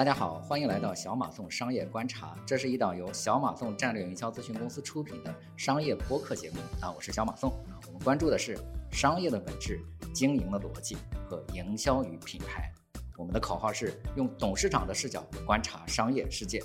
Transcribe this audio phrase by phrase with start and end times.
[0.00, 7.52] 大家好，欢迎来到小马送商业观察，这是一档由小马送战略营销咨询公司出品的商业播客节目啊，我是小马送，
[7.86, 8.56] 我们关注的是
[8.90, 9.78] 商业的本质、
[10.14, 10.96] 经营的逻辑
[11.28, 12.72] 和营销与品牌。
[13.18, 16.62] 我们的口号是用董事长的视角观察商业世界。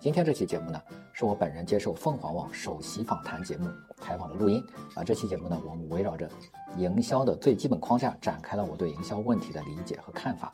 [0.00, 0.80] 今天这期节目呢，
[1.12, 4.64] 是我本人接受凤凰网首席访谈节目采访的录音
[4.94, 5.02] 啊。
[5.02, 6.30] 这期节目呢，我们围绕着
[6.76, 10.52] 营销的最基本框架，展开了我对营销问题的理解和看法，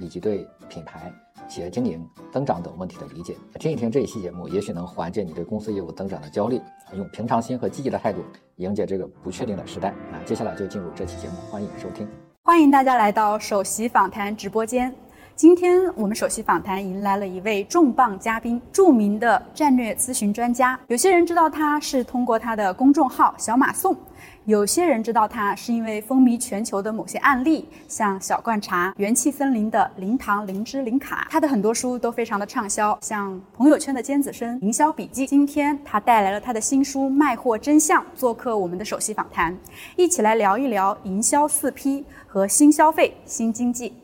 [0.00, 1.12] 以及对品牌。
[1.48, 6.60] 企业经营、增长等问题的理解，听一听这一期节目，也许能缓解你对公司业务增长的焦虑，
[6.94, 8.20] 用平常心和积极的态度
[8.56, 9.94] 迎接这个不确定的时代。
[10.12, 12.06] 那接下来就进入这期节目，欢迎收听。
[12.42, 14.94] 欢迎大家来到首席访谈直播间。
[15.34, 20.78] 今天我们首席访谈迎来了一位重磅嘉宾，著名的战略咨询专家。
[20.88, 23.94] 有些人知道他是通过他的公众号“小马送”，
[24.46, 31.26] 有些人知道他是因为风靡全球的某些案例，像小罐茶、元气森林的零糖灵芝零卡。
[31.28, 35.26] 他的很多书都非常的畅销，像朋友圈的尖子生、营销笔记。
[35.26, 39.52] 今天他带来了他的新书《卖货真相》，做客我们的首席访谈，
[39.96, 43.94] 一起来聊一聊营销四 P 和新消费新经济。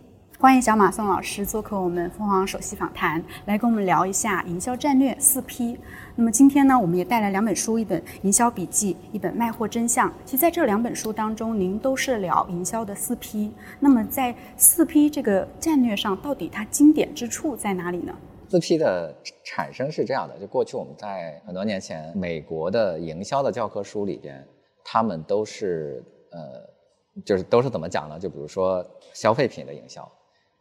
[0.41, 5.79] 欢迎小马宋老师做客我们凤凰首席访谈，来跟我们聊一下营销战略四 P。
[6.15, 10.13] 那么今天呢，我们也带来两本书，一本营销笔记，一本卖货真相。
[10.25, 13.53] 其实在这两本书当中，您都是聊营销的四 P。
[13.81, 18.15] 那么在四 P 这个战略上，到底它经典之处在哪里呢？
[18.51, 24.47] 四 P 的产生是这样的，就过去我们在很多年前美国的营销的教科书里边，
[24.85, 28.19] 他们都是呃，就是都是怎么讲呢？
[28.19, 30.11] 就比如说消费品的营销。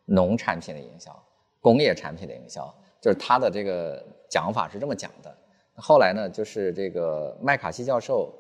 [0.06, 1.16] 农产品的营销，
[1.62, 5.34] 工业产品的营销，就是他的这个讲法是这么讲的。
[5.82, 8.32] 后来呢，就是这个麦卡锡教授，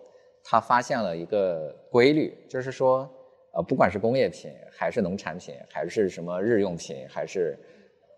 [0.43, 3.09] 他发现了一个规律，就是说，
[3.53, 7.57] 呃，不管是工业品，还是农产品，还是什么日用品，还是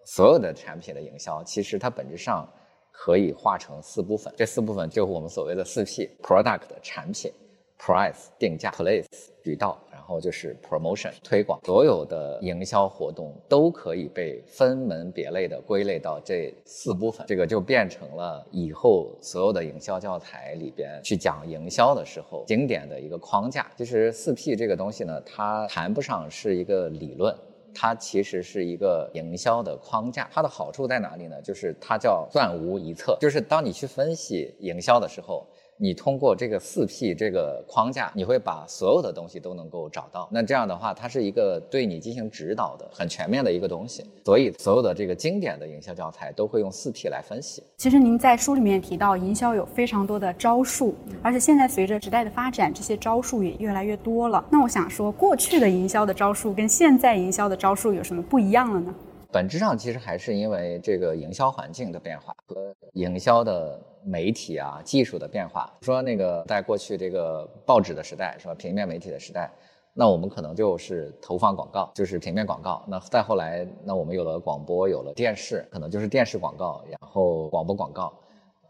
[0.06, 2.48] 所有的产品的营销，其实它本质上
[2.92, 4.34] 可以划成四部分。
[4.36, 7.32] 这四部分就是我们所谓的四 P：product 产品
[7.80, 9.06] ，price 定价，place
[9.44, 9.82] 渠道。
[10.14, 23.66] 后就是 promotion 推广，所有的营销活动都可以被分门别类的归类到这四部分，这个就变成了以后所有的营销教材里边去讲营销的时候经典的一个框架。
[23.76, 27.36] 其实四 P 这个东西呢，它谈不上是一个理论，
[27.74, 30.30] 它其实是一个营销的框架。
[30.32, 31.42] 它的好处在哪里呢？
[31.42, 35.48] 就是它叫断无一策，就是当你去分析营销的时候。
[35.84, 40.30] 你通过这个四 P 这个框架，你会把所有的东西都能够找到。
[40.32, 44.02] 那这样的话，它是一个对你进行指导的很全面的一个东西。
[44.24, 47.62] 所以，所有的这个经典的营销教材都会用四 P 来分析。
[47.76, 54.42] 其实您在书里面提到，营销有非常多的招数，而且现在随着时代的发展，这些招数也越来越多了。
[54.50, 58.96] 那我想说，过去的营销的招数跟现在营销的招数有什么不一样了呢？
[59.34, 65.76] 本质上其实还是因为这个营销环境的变化和营销的媒体啊技术的变化。
[65.82, 69.52] 说那个在过去这个报纸的时代是吧，平面媒体的时代，
[69.92, 72.86] 那我们可能就是投放广告，就是平面广告。
[72.88, 78.14] 那再后来，那我们有了广播，有了电视，可能就是电视广告，然后广播广告。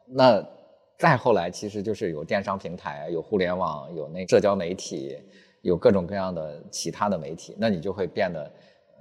[0.07, 0.41] 那
[0.97, 5.19] 再后来，其实就是有电商平台，有互联网，有那社交媒体，
[5.61, 7.53] 有各种各样的其他的媒体。
[7.59, 8.41] 那你就会变得，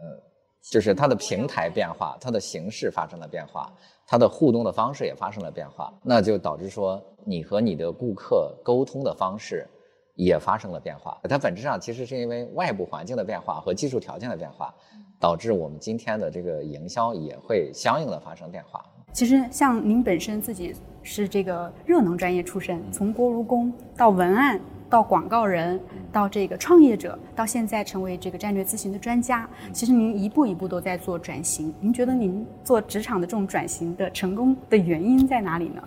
[0.00, 0.31] 呃。
[0.70, 3.70] 就是它的平台变化，它的形式发生了变化，
[4.06, 9.66] 它的互动的方式也发生了变化，那就导致说你和你的顾客沟通的方式
[10.14, 11.18] 也发生了变化。
[11.28, 14.72] 它本质上其实是因为外部环境的变化和技术条件的变化，
[15.18, 18.84] 导致我们今天的这个营销也会相应的发生变化。
[19.12, 24.60] 其实像您本身自己是这个热能专业出身，从锅炉工到文案。
[24.92, 25.80] 到广告人，
[26.12, 31.74] 到这个创业者，到现在成为这个战略咨询的专家，其实您一步一步都在做转型。
[31.80, 35.82] 您觉得您做职场的这种转型的成功的原因在哪里呢？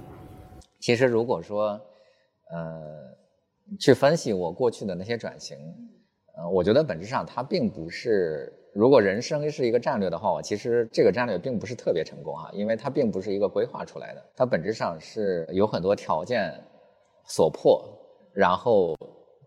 [0.79, 1.79] 其实如果说，
[2.49, 3.16] 呃，
[3.79, 5.55] 去分析我过去的那些转型，
[6.35, 16.52] 呃，我觉得本质上它并不是，如果人生是一个战略的话，我其实这个战略并不是特别成功哈，因为它并不是一个规划出来的，它本质上是有很多条件
[17.28, 17.87] 所迫。
[18.35, 18.93] 然后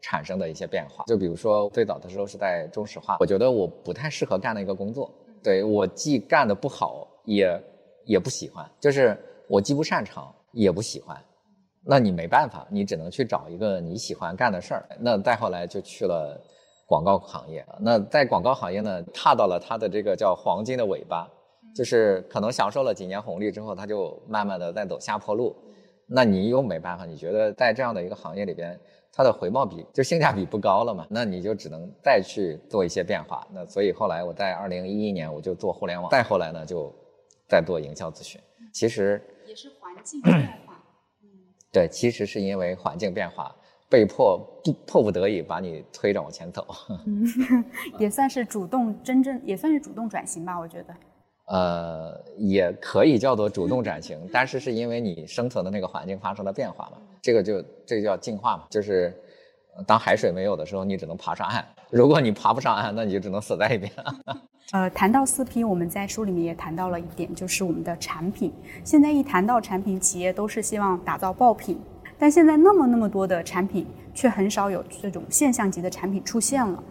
[0.01, 5.13] 产生的一些变化，就比如说最早的时候是在中石化，我觉得我不太适合干的一个工作，
[5.43, 7.63] 对我既干的不好，也
[8.07, 11.23] 也不喜欢，就是我既不擅长也不喜欢，
[11.85, 14.89] 那你没办法，你只能去找一个你喜欢干的事儿。
[14.99, 16.41] 那再后来就去了
[16.87, 21.29] 广告行业，那在广告行业呢，踏到了它的这个叫黄金的尾巴，
[21.75, 25.55] 就是可能享受了几年红利之后，它就慢慢的在走下坡路。
[26.09, 28.79] 那你又没办法，你觉得在这样的一个行业里边，
[29.13, 31.07] 它的回报比就性价比不高了嘛？
[31.11, 33.47] 那你就只能再去做一些变化。
[33.53, 36.91] 那所以后来我在二零一一年我就做互联网，再后来呢就
[37.47, 38.41] 在做营销咨询。
[38.73, 40.35] 其实也是环境变
[40.67, 40.83] 化，
[41.23, 41.29] 嗯，
[41.73, 43.55] 对，其实是因为环境变化，
[43.89, 46.67] 被迫不迫不得已把你推着往前走。
[47.07, 47.25] 嗯，
[47.99, 50.95] 也算是主动，真正也算是主动转型吧，我觉得。
[51.49, 59.15] 呃，也可以叫做主动转型，但是是因为你生存的那个环境发生了变化嘛，这个就这个叫进化嘛，就是
[59.87, 63.91] 当海水没有的时候，你只能爬上岸；如果你爬不上岸，那你就只能死在一边。
[64.73, 68.53] 呃，谈到四 P，我们在书里面也谈到了一点，就是我们的产品。
[68.85, 71.81] 现在一谈到产品，企业都是希望打造爆品，
[72.19, 76.83] 但现在那么那么多的产品，却很少有这种现象级的产品出现了。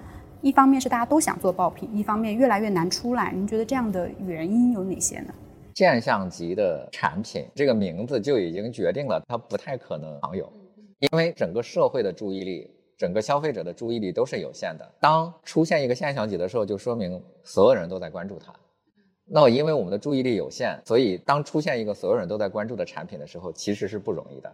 [0.42, 3.32] 一方面是大家都想做爆品，一方面越来越难出来。
[3.34, 5.34] 您觉得这样的原因有哪些呢？
[5.74, 10.52] 现象级的产品这个名字就已经决定了它不太可能常有，
[11.00, 14.88] 因为整个社会的注意力、整个消费者的注意力都是有限的。
[15.00, 18.54] 当出现一个现象级的时候，就说明所有人都在关注它。
[19.26, 24.50] 那因为我们的注意力有限，所以当出现一个所有人都在关注的产品的时候，其实是不容易的。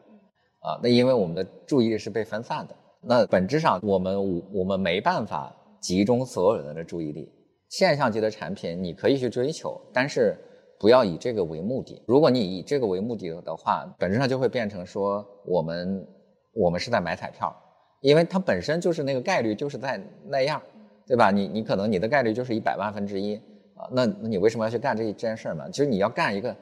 [0.60, 5.54] 啊，那因为我们的注意力是被分散的，那本质上我们我们没办法。
[5.84, 7.30] 集中所有人的注意力，
[7.70, 10.34] 现象级的产品你可以去追求，但是
[10.80, 12.02] 不要以这个为目的。
[12.08, 16.08] 如果你以这个为目的的话，本质上就会变成说我们
[16.54, 17.54] 我们是在买彩票，
[18.00, 20.62] 因为它本身就是那个概率就是在那样，
[21.06, 21.32] 对吧？
[21.32, 23.36] 你你可能你的概率就是一百万分之一
[23.76, 25.68] 啊，那那你为什么要去干这一件事儿嘛？
[25.70, 26.56] 其实你要干一个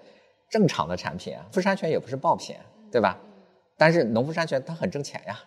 [0.50, 2.56] 正常的产品啊，富山泉也不是爆品，
[2.92, 3.20] 对吧？
[3.78, 5.40] 但是农夫山泉它很挣钱呀。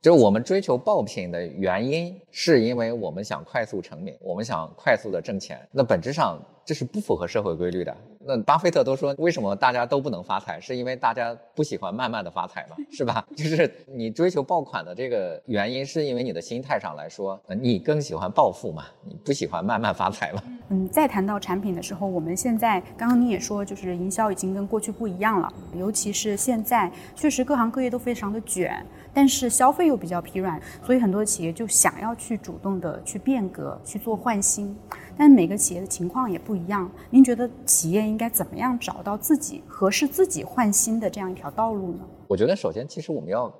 [0.00, 5.58] 就是我们追求爆品的原因，是因为我们想快速成名，我们想快速的挣钱。
[5.72, 7.96] 那本质上这是不符合社会规律的。
[8.20, 10.60] 那巴菲特都说，为什么大家都不能发财？
[10.60, 13.26] 是因为大家不喜欢慢慢的发财嘛，是吧？
[13.34, 20.42] 就是你追求爆款的这个原因，是因为你的心态上来说，你更喜欢暴富嘛，你不喜欢慢慢发财嘛。
[20.68, 28.86] 嗯，再谈到产品的时候，我们现在刚刚你也说，就是营销已经跟过去不一样了，尤其是现在，确实各行各业都非常的卷。
[29.18, 34.78] 但是消费又比较疲软，所以很多企业就想要去主动的去变革、去做换新。
[35.16, 36.88] 但每个企业的情况也不一样。
[37.10, 42.08] 您觉得企业应该怎么样找到自己合适自己换新的这样一条道路呢？
[42.28, 43.52] 我觉得首先，其实我们要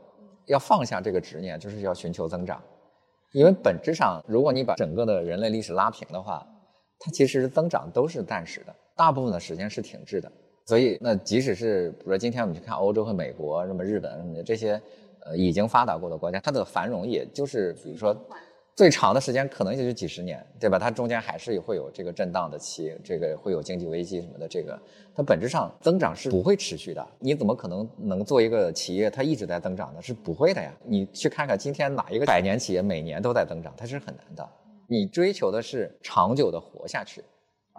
[0.47, 2.63] 要放下这个执念，就是要寻求增长。
[3.33, 6.47] 因为本质上，如果你把整个的人类历史拉平的话，
[7.01, 10.31] 它其实增长都是暂时的，大部分的时间是停滞的。
[10.67, 14.81] 所以，那即使是比如说今天我们去看欧洲和美国、什么日本什么的这些。
[15.29, 18.17] 呃，已经发达过的国家，它的繁荣也就是，比如说，
[18.75, 20.79] 最长的时间可能也就几十年，对吧？
[20.79, 24.81] 它中间还是会有这个震荡的期，这个会有经济危机什么的，这个
[25.15, 27.07] 它本质上增长是不会持续的。
[27.19, 30.01] 你怎么可能能做一个企业它一直在增长呢？
[30.01, 30.73] 是不会的呀。
[30.85, 34.49] 你去看看今天哪一个百年企业每年都在增长，它是很难的。
[34.87, 37.23] 你追求的是长久的活下去。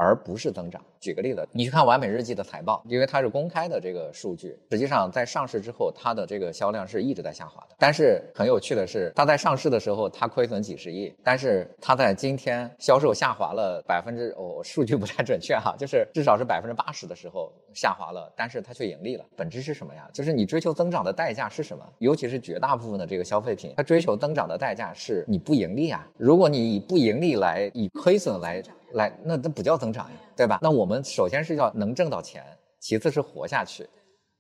[0.02, 0.82] 而不是增长。
[1.00, 7.76] 举个例子，你去看完美日记的财报，因为它是公开的这个数据，实际上在上市之后，它的这个销量是一直在下滑的。
[7.80, 19.26] 但是很有趣的是，它在上市的时候，它亏损几十亿，但是它在今天销售下滑了百分之，哦，数据不太准确哈，就是至少是百分之八十的时候下滑了，但是它却盈利了。
[19.38, 20.10] 本质是什么呀？
[20.14, 21.84] 就是你追求增长的代价是什么？
[22.00, 26.06] 尤其是绝大部分的这个消费品，它追求增长的代价是你不盈利啊。
[26.18, 28.62] 如果你以不盈利来，以亏损来。
[28.94, 30.58] 来，那那不叫增长呀，对吧？
[30.62, 32.42] 那我们首先是要能挣到钱，
[32.80, 33.86] 其次是活下去，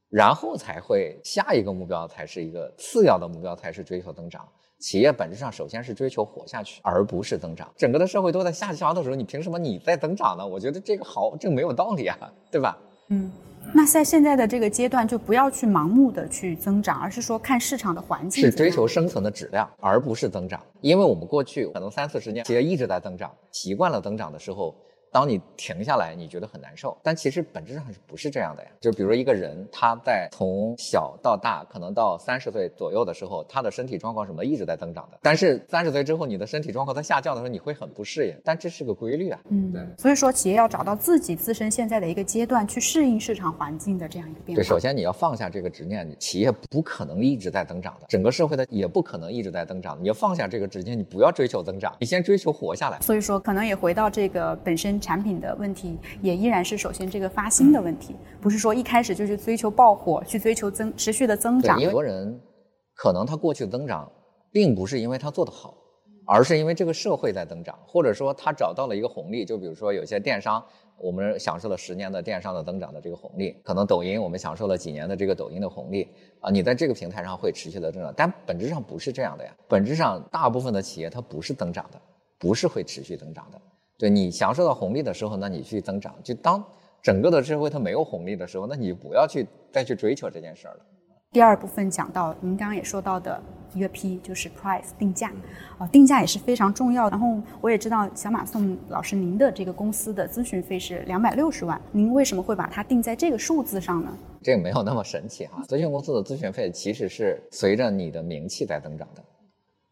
[0.09, 4.47] 然后才会下一个目标才是一个次要的目标，才是追求增长。
[4.79, 7.69] 企业本质上首先是追求活下去，而不是增长。
[7.75, 10.47] 整个的社会都在下降的时候，你凭什么你在增长呢？
[10.47, 12.17] 我觉得这个好，这个没有道理啊，
[12.49, 12.77] 对吧？
[13.09, 13.29] 嗯。
[13.73, 18.41] 那在现在的这个阶段，就不要去盲目的去增长，而是说看市场的环境。
[18.41, 20.59] 是追求生存的质量，而不是增长。
[20.79, 24.73] 因为我们过去可能三四十年企业一直在增长，习惯了增长的时候。
[25.11, 28.69] 当你停下来，你觉得很难受，但其实本质上是不是这样的呀？
[28.79, 35.17] 就比如一个人，他在从小到大，可能到三十岁左右的时候，他的身体状况什么一直在增长的。
[35.23, 38.35] 但是三十岁之后，你的身体状况在下降的时候，你会很不适应。
[38.43, 39.39] 但这是个规律啊。
[39.49, 39.81] 嗯，对。
[39.97, 44.61] 所以说，企业要找到自己自身现在的一个阶段，去适应市场环境的这样一个变化。
[44.61, 49.97] 对，首先你要放下这个执念，企业不可能一直在增长的，整个社会的也不可能一直在增长。
[49.99, 52.99] 你要放下这个执念，你不要追求增长，你先追求活下来。
[52.99, 54.98] 所以说，可能也回到这个本身。
[54.99, 61.79] 产品的问题也依然是首先这个发新的问题，不是说一开始就去追求爆火，去追求增持续的增长。
[61.79, 62.39] 很多人
[62.95, 64.11] 可能他过去增长，
[64.51, 65.73] 并不是因为他做得好，
[66.25, 69.45] 而是因为这个社会在增长，或者说他找到了一个红利。
[69.45, 70.63] 就比如说有些电商，
[70.97, 76.09] 我们享受了十年的电商的增长的这个红利，可能抖音我们享受了几年的这个抖音的红利
[76.41, 79.55] 啊，你在这个平台上会持续的增长，但本质上不是这样的呀。
[79.67, 82.01] 本质上大部分的企业它不是增长的，
[82.37, 83.61] 不是会持续增长的。
[83.99, 86.15] 对你享受到红利的时候，那你去增长。
[86.23, 86.63] 就当
[87.01, 90.79] 整个的社会它没有红利的时候，那你不要去再去追求这件事儿了。
[91.33, 93.39] 第二部分讲到您刚刚也说到的
[93.75, 95.33] 一个 P 就是 price 定价，
[95.77, 97.09] 啊，定价也是非常重要。
[97.09, 104.17] 然后我也知道小马宋老师您的这个公司的咨询费是两百六十万，您为什么会把它定在这个数字上呢？
[104.41, 109.23] 这个没有那么神奇哈，咨询公司的咨询费其实是随着你的名气在增长的，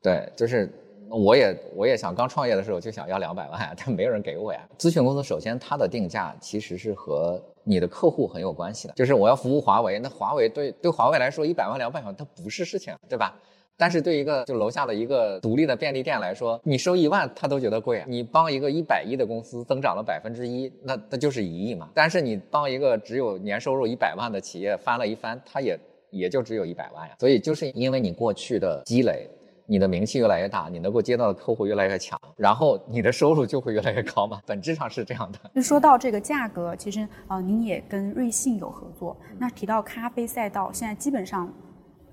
[0.02, 0.72] 对，就是。
[1.10, 4.68] 我也我也想刚创业的时候就想要两百万，但没有人给我呀。
[4.78, 13.38] 咨询公司首先它的定价其实是和你的客户很有关系的，就是我要服务华为，那华为对对华为来说一百万两百万它不是事情，对吧？
[13.80, 18.06] 但是对一个就楼下的一个独立的便利店来说，你收一万他都觉得贵啊。
[18.10, 21.88] 你帮一个一百亿的公司增长了百分之一，那那就是一亿嘛。
[21.94, 27.16] 但是你帮一个只有年收入一百万的企业翻了一番，它也也就只有一百万呀。
[27.20, 29.30] 所以就是因为你过去的积累。
[29.70, 34.42] 你的名气越来越大，你能够接到的客户越来越强，然后你的收入就会越来越高嘛？
[34.46, 35.40] 本质上是这样的。
[35.54, 39.16] 就说到这个价格，其实呃，您也跟瑞幸有合作。
[39.38, 41.54] 那提到咖啡赛道，现在基本上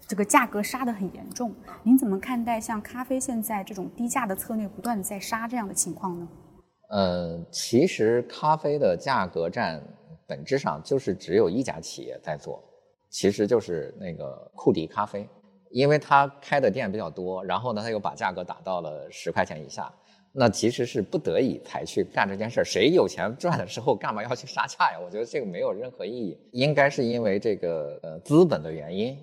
[0.06, 1.54] 这个价格杀得很严重。
[1.84, 6.28] 您怎么看待像咖啡现在这种低价的策略不断的在杀这样的情况呢？
[6.90, 9.80] 呃，其实咖啡的价格战
[10.26, 12.62] 本质上就是只有一家企业在做，
[13.10, 15.28] 其实就是那个库迪咖啡。
[15.74, 19.92] 因为他开的店比较多，然后呢，他又把价格打到了十块钱以下，
[20.30, 22.64] 那其实是不得已才去干这件事儿。
[22.64, 25.00] 谁有钱赚的时候，干嘛要去杀价呀？
[25.04, 26.38] 我觉得这个没有任何意义。
[26.52, 29.18] 应该是因为这个呃资本的原因，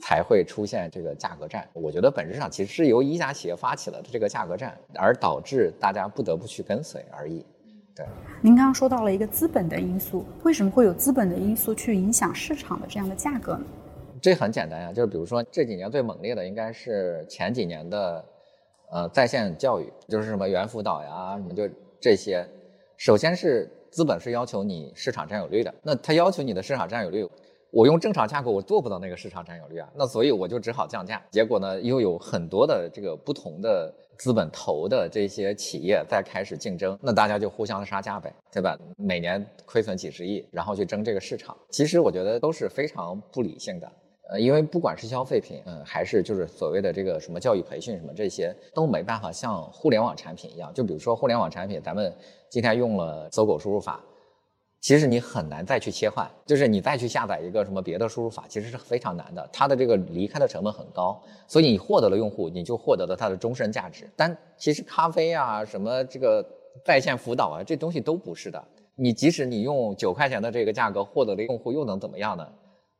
[0.00, 1.68] 才会出现这个价格战。
[1.72, 7.44] 我觉得本质上其实是由一家企业发起了这个价格战，而导致大家不得不去跟随而已。
[7.96, 8.06] 对，
[8.40, 13.64] 您刚刚说到了一个资本的因素，为什么会有资本的因素去影响市场的这样的价格呢？
[14.22, 18.24] 这很简单呀，就是比如说这几年最猛烈的应该是前几年的，
[18.90, 21.68] 呃，在线教育，就是什么猿辅导呀，什么就
[22.00, 22.46] 这些。
[22.96, 27.26] 首先是资本是要求你市场占有率的，那他要求你的市场占有率，
[27.70, 31.22] 我用正常价格我做不到那个市场占有率啊，那所以我就只好降价。
[31.30, 38.78] 结果呢，又有很多的这个不同的资本投的这些企业在开始竞争，那大家就互相杀价呗，对吧？
[38.98, 41.56] 每年亏损几十亿，然后去争这个市场。
[41.70, 43.90] 其实我觉得都是非常不理性的。
[44.30, 50.72] 呃，因为不管是消费品，嗯，还是就是所谓的这个什么教育培训什么这些，都没办法像互联网产品一样。
[50.72, 52.14] 就比如说互联网产品，咱们
[52.48, 54.00] 今天用了搜狗输入法，
[54.80, 59.48] 其实你很难再去切换，就是你再去下载一个什么别的输入法，其实是非常难的。
[59.52, 64.08] 它的这个离开的成本很高，所以你获得了用户，你就获得了它的终身价值。
[64.14, 66.44] 但其实咖啡啊，什么这个
[66.84, 68.64] 在线辅导啊，这东西都不是的。
[68.94, 72.46] 你即使你用九块钱的这个价格获得了用户，又能怎么样呢？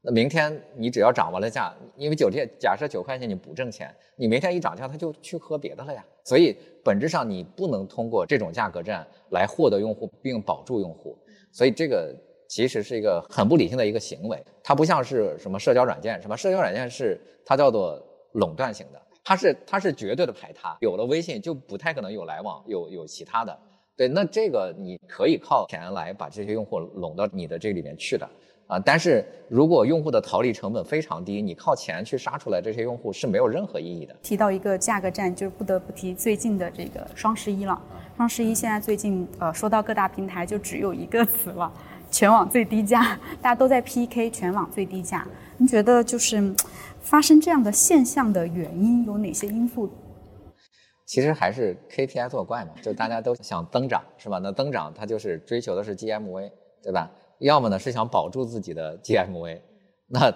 [0.02, 6.02] 那明天你只要涨完了价，因为酒店假设九块钱你不挣钱，你明天一涨价他就去喝别的了呀。
[6.24, 11.18] 所以本质上你不能通过这种价格战来获得用户并保住用户，
[11.52, 12.14] 所以这个
[12.48, 14.42] 其实是一个很不理性的一个行为。
[14.62, 18.02] 它不像是什么社交软件，什么社交软件是它叫做
[18.32, 23.58] 垄断型的，它是它是绝对的排他，有了微信就不太可能有来往，有有其他的。
[23.96, 28.26] 对，那这个你可以靠钱来把这些用户拢到你的这里面去的。
[28.70, 34.14] 啊，但是如果用户的逃离成本非常低，你靠钱去杀出来这些用户是没有任何意义的。
[34.22, 37.76] 提到一个价格战，就不得不提最近的这个双十一了。
[38.16, 41.72] 双十一现在最近，呃，说到各大平台就只有一个词了，
[42.12, 45.26] 全网最低价，大家都在 PK 全网最低价。
[45.56, 46.54] 您觉得就是
[47.00, 49.90] 发生这样的现象的原因有哪些因素？
[51.06, 54.38] 其实还是 KPI 作怪嘛，就大家都想增长，是吧？
[54.38, 57.10] 那增长它就是追求的是 GMV，对吧？
[57.40, 59.58] 要么呢是想保住自己的 GMV，
[60.06, 60.32] 那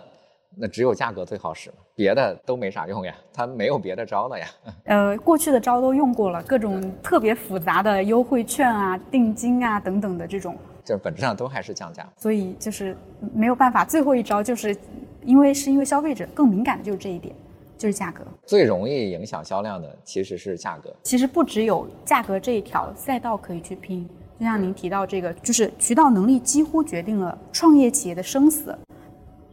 [0.56, 4.46] 那只有价格最好使了，别的都没啥用呀，它没有别的招了呀。
[4.86, 12.08] 呃，过去的招都用过了，各种特别复杂的优惠券啊、定金啊等等的这种，就是本质上都还是降价。
[12.16, 12.96] 所以就是
[13.34, 14.76] 没有办法，最后一招就是
[15.22, 17.34] 因为是因为消费者更敏感的就是这一点，
[17.76, 18.22] 就是价格。
[18.46, 20.94] 最容易影响销量的其实是价格。
[21.02, 24.08] 其实不只有价格这一条赛道可以去拼。
[24.38, 28.76] 就像您提到这个，就是渠道能力几乎决定了创业企业的生死。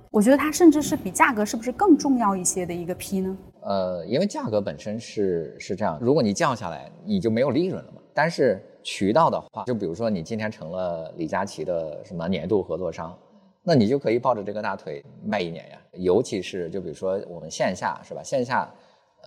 [0.09, 3.38] 我觉得它甚至是比价格是不是更重要一些的一个 P 呢？
[3.61, 8.01] 呃，因为价格本身是是这样，如果你降下来，你就没有利润了嘛。
[8.13, 13.15] 但是渠道的话，就比如说你今天成了李佳琦的什么年度合作商，
[13.63, 15.77] 那你就可以抱着这个大腿卖一年呀。
[15.93, 18.21] 尤其是就比如说我们线下是吧？
[18.23, 18.69] 线下。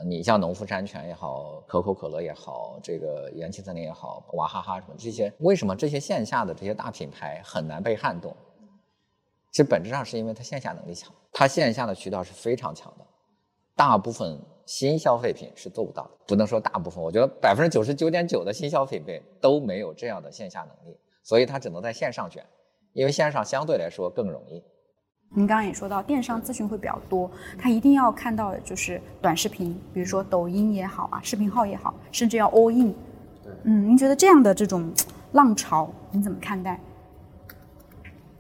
[0.05, 8.35] 你像农夫山泉也好，可口可乐也好，这个元气森林也好，娃哈哈什么这些，为什么这些线下的这些大品牌很难被撼动？
[9.51, 13.07] 其实本质上是因为它线下能力强，它线下的渠道是非常强的。
[13.77, 22.45] 大部分新消费品是做不到的，不能说大部分，我觉得百分之九十九点九的新消费品都没有这样的线下能力，所以它只能在线上卷。
[22.93, 24.63] 因为线上相对来说更容易。
[25.35, 32.95] 您刚刚也说到，电商咨询会比较多，他一定要看到的就是短视频，比如说抖音也好啊，视频号也好，甚至要 all in。
[33.64, 34.93] 嗯，您觉得这样的这种
[35.33, 36.81] 浪潮，您怎么看待？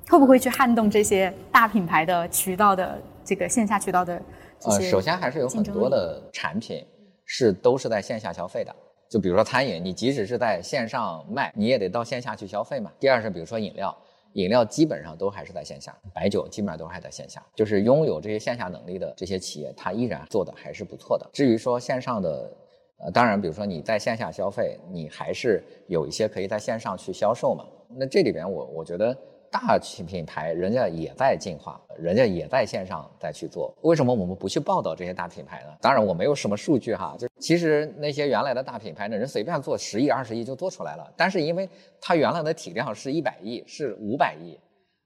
[0.08, 4.22] 会不会去撼动这些大品牌的渠道的这个线下渠道的？
[4.62, 6.86] 呃，首先还是有很多的产品
[7.24, 8.74] 是都是在线下消费的，
[9.10, 12.92] 就比如说餐饮，你即使是在线上卖，你也得到线下去消费嘛。
[13.00, 13.96] 第二是比如说饮料，
[14.34, 21.28] 饮料基本上都还是在线下，白酒基本上都还在线下，就是拥有这些线下能力的这些企业，它依然做的还是不错的。
[21.32, 22.50] 至于说线上的，
[22.98, 27.66] 呃，当然，比如说你在线下消费，你还是有一些可以在线上去销售嘛。
[27.96, 29.16] 那这里边我我觉得。
[29.54, 33.72] 大品牌人家也在进化，人家也在线上再去做。
[33.82, 35.68] 为什么我们不去报道这些大品牌呢？
[35.80, 41.08] 当然我没有什么数据哈，就其实那些原来的大品牌呢，人随便做十亿、二十亿就做出来了。
[41.16, 41.68] 但是因为
[42.00, 44.58] 它原来的体量是一百亿、是五百亿，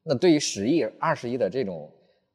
[0.02, 1.86] 那对于十亿、二十亿的这种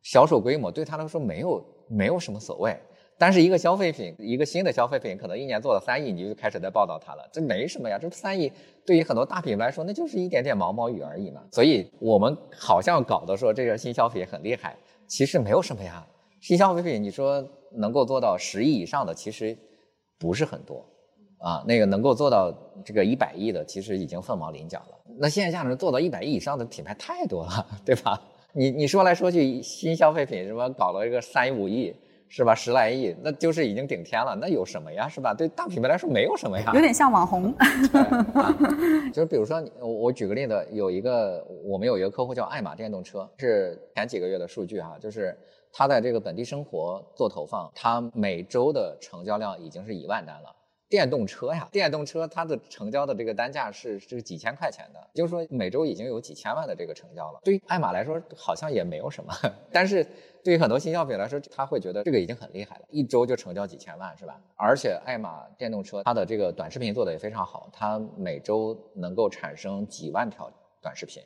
[0.04, 2.78] 销售规模，对他来说没有没有什么所谓。
[3.18, 7.98] 但是一个消费品，一个新的消费品，可能一年做了三亿，你就开始在报道它了，这没什么呀。
[7.98, 8.52] 这三亿
[8.86, 11.42] 对于很多大品牌来说，那就是一点点毛毛雨而已嘛。
[11.52, 14.76] 所以我们好像搞得说这个新消费品很厉害，
[15.08, 16.06] 其实没有什么呀。
[16.42, 17.42] 新消费品你说
[17.78, 19.58] 能够做到十亿以上的，其实
[20.20, 20.84] 不是很多
[21.38, 21.64] 啊。
[21.68, 22.52] 那个能够做到
[22.84, 25.00] 这个一百亿的，其实已经凤毛麟角了。
[25.20, 28.20] 那线下能做到一百亿以上的品牌太多了，对吧？
[28.54, 31.96] 你你说来说去，新消费品什么搞了一个三亿五亿。
[32.36, 32.56] 是吧？
[32.56, 34.36] 十来亿，那就是已经顶天了。
[34.36, 35.08] 那有什么呀？
[35.08, 35.36] 是吧？
[35.36, 36.72] 对大品牌来说，没有什么呀。
[36.74, 37.54] 有点像网红。
[39.14, 45.38] 就是比如说，我我举个例子，有一个我们有一个客户叫爱玛电动车，是前几个月的数据哈，就是
[45.72, 50.56] 他在这个本地生活做投放，他每周的成交量已经是一万单了。
[50.90, 57.40] 电动车呀，电动车它的成交的这个单价是这个几千块钱的，就是说每周已经有几千万的这个成交了。
[57.44, 59.32] 对于爱玛来说，好像也没有什么，
[59.72, 60.04] 但是
[60.44, 64.40] 对于很多新消费来说，他会觉得这个已经很厉害了，一周就成交几千万，是吧？
[64.58, 70.52] 而且爱玛电动车它的这个短视频做的也非常好，它每周能够产生几万条
[70.82, 71.24] 短视频，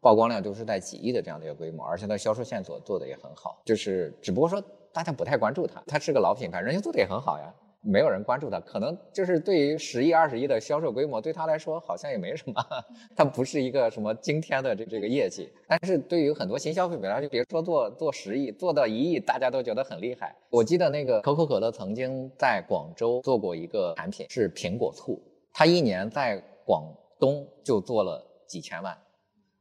[0.00, 4.62] 曝光量都是在几亿的这样的一个规模，而且它销售线索做的也很好，就是只不过说
[4.92, 7.52] 大家不太关注它，它是个老品牌，人家做的也很好呀。
[7.86, 12.54] 没有人关注他，可能就是对于十亿、二十亿的销售规模，对他来说好像也没什么，
[13.14, 15.52] 他不是一个什么惊天的这这个业绩。
[15.68, 20.34] 但是对于很多新消费品来说，别说做做十亿，做到一亿，大家都觉得很厉害。
[20.48, 25.20] 我记得那个可口可乐曾经在广州做过一个产品，是苹果醋，
[25.52, 26.84] 它一年在广
[27.20, 28.96] 东就做了几千万，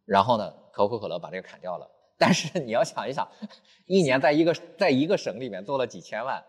[0.06, 1.86] 然后呢，可口可乐把这个砍掉了。
[2.18, 3.28] 但是你要想一想，
[3.86, 6.42] 一年在一个在一个省里面做了几千万。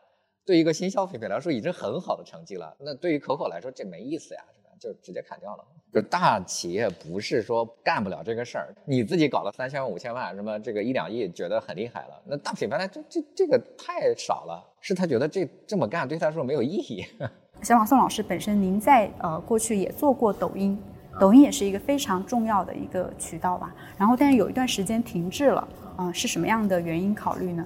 [0.45, 2.75] 对一个新消费品来说，已经很好的成绩了。
[2.79, 4.71] 那对于可口来说，这没意思呀，是吧？
[4.79, 5.65] 就直接砍掉了。
[5.93, 12.21] 就大企业不是说干不了这个事儿，你自己搞了三千万、五千万，什么这个一两亿，觉得很厉害了。
[12.27, 17.05] 那大品牌呢，这这这个太少了，是他觉得这这么干对他说没有意义。
[17.63, 20.77] 小马宋老师本身，您在呃过去也做过抖音，
[21.19, 23.75] 抖音也是一个非常重要的一个渠道吧。
[23.97, 27.65] 然后但是有一段时间停滞了，啊，是什么样的原因考虑呢？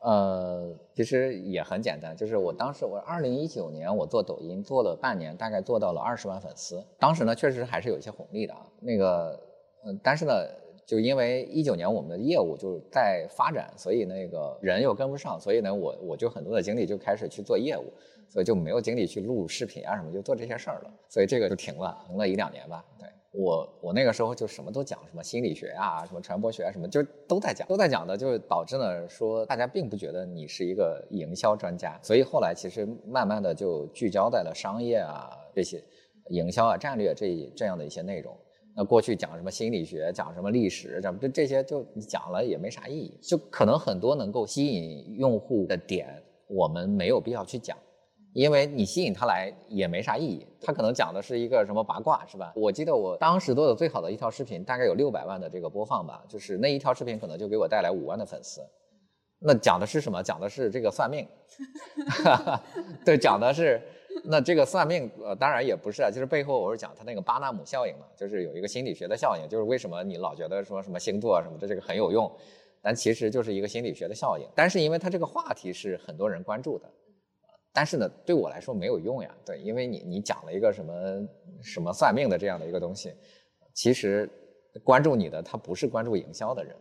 [0.00, 6.84] 呃，其实也很简单，就是我当时我二零一九年我做抖音做了半年，大概做到了二十万粉丝。
[6.98, 8.64] 当时呢，确实还是有一些红利的啊。
[8.80, 9.38] 那个，
[9.84, 10.32] 嗯，但是呢，
[10.86, 17.92] 就因为一九年我们的业务就是在发展，所以那个人又跟不上，所以呢，我我就很多的精力就开始去做业务，
[18.28, 20.90] 所以就没有精力去录视频啊什么，就做这些事儿了。
[21.08, 22.84] 所以这个就停了，停了一两年吧。
[23.40, 35.80] 我我那个时候就什么都讲，什么心理学啊，什么传播学啊，什么就都在讲，都在讲的，就导致呢说大家并不觉得你是一个营销专家，所以后来其实慢慢的就聚焦在了商业啊这些
[36.30, 38.36] 营销啊战略这这样的一些内容。
[38.74, 47.78] 那过去讲什么心理学，讲什么历史，讲这这些就你讲了也没啥意义，就可能很多能够吸引用户的点，我们没有必要去讲。
[48.34, 52.52] 因为你吸引他来也没啥意义，他可能讲的是一个什么八卦，是吧？
[52.54, 58.60] 我记得我当时做的最好的一条视频，大概有六百万的这个播放吧，就是那一条视频可能就给我带来五万的粉丝。
[59.40, 60.22] 那讲的是什么？
[60.22, 61.26] 讲的是这个算命，
[63.04, 63.80] 对，讲的是
[64.24, 72.30] 那这个算命，呃，当然也不是啊，就是背后我是讲他那个巴纳姆效应嘛，就是有一个心理学的效应，就是为什么你老觉得说什么星座啊什么的这个很有用，
[72.82, 74.44] 但其实就是一个心理学的效应。
[74.54, 76.90] 但是因为他这个话题是很多人关注的。
[77.78, 79.30] 但是呢，对我来说没有用呀。
[79.46, 80.92] 对，因为你你讲了一个什么
[81.62, 83.12] 什么算命的这样的一个东西，
[83.72, 84.28] 其实
[84.82, 86.74] 关注你的他不是关注营销的人，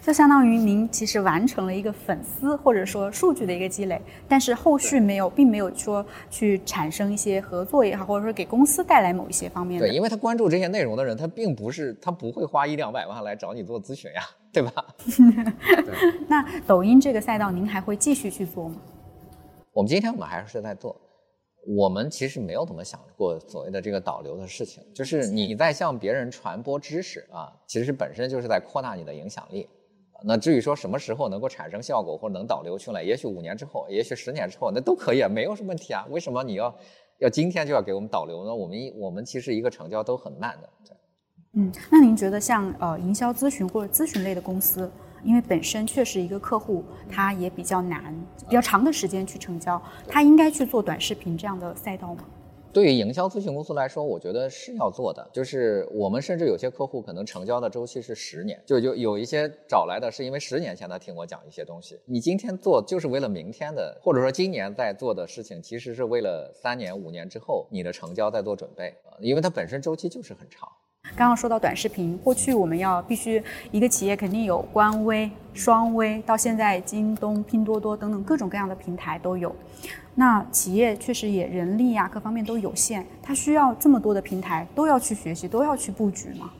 [0.00, 9.86] 就相当于您其实完成了一个粉丝或者说数据的一个积累，但是后续没有，并没有说去产生一些合作也好，或者说给公司带来某一些方面的。
[9.86, 14.72] 对，因为他关注这些内容的人，他并不是他不会花一两百万来找你做咨询呀，对吧？
[16.26, 18.74] 那抖音这个赛道，您还会继续去做吗？
[19.72, 20.96] 我们今天我们还是在做。
[21.64, 29.68] 我们其实没有怎么想过所谓的这个导流的事情，就是你在向别人传播知识啊，其实本身就是在扩大你的影响力。
[30.24, 36.04] 那至于说什么时候能够产生效果或者能导流出来，也许五年之后，也许十年之后，那都可以，没有什么问题啊。
[36.10, 36.74] 为什么你要
[37.18, 38.52] 要今天就要给我们导流呢？
[38.52, 40.68] 我们一我们其实一个成交都很慢的。
[41.54, 44.90] 嗯，那您觉得像呃营销咨询或者咨询类的公司？
[45.24, 48.14] 因为本身确实一个客户，他也比较难，
[48.48, 52.24] 比较长的时间去成交，他应该去做短视频这样的赛道吗？
[52.72, 55.28] 对于营销咨询公司来说，我觉得是要做的。
[55.30, 70.66] 就是我们甚至有些客户可能成交的周期是十年，就就有一些找来的是因为十年前他听我讲一些东西，你今天做就是为了明天的，或者说今年在做的事情，其实是为了三年五年之后你的成交在做准备，因为它本身周期就是很长。
[71.16, 79.54] 刚刚说到短视频，过去我们要必须一个企业肯定有官微、双微，到现在京东、拼多多等等各种各样的平台都有。
[80.14, 86.50] 那企业确实也人力呀各方面都有限，它需要这么多的平台都要去学习，都要去布局吗？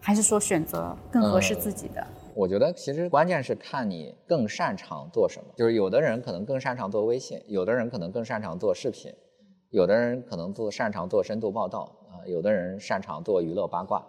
[0.00, 2.04] 还是说选择更合适自己的？
[2.34, 5.44] 我觉得其实关键是看你更擅长做什么。
[5.56, 9.12] 就是有的人可能更擅长做微信，有的人可能更擅长做视频，
[9.70, 11.96] 有的人可能做擅长做深度报道。
[12.26, 14.06] 有的人擅长做娱乐八卦，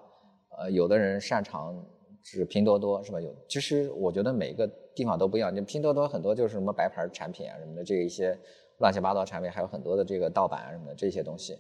[0.58, 1.76] 呃，有的人擅长
[2.24, 3.20] 是拼多多，是吧？
[3.20, 5.56] 有，其实我觉得每个地方都不一样。
[5.56, 8.38] 你拼多多很多就是什么白牌产品啊什么的，这一些
[8.80, 11.58] 乱七八糟产品，还有很多的这个盗版啊什么的这些东西，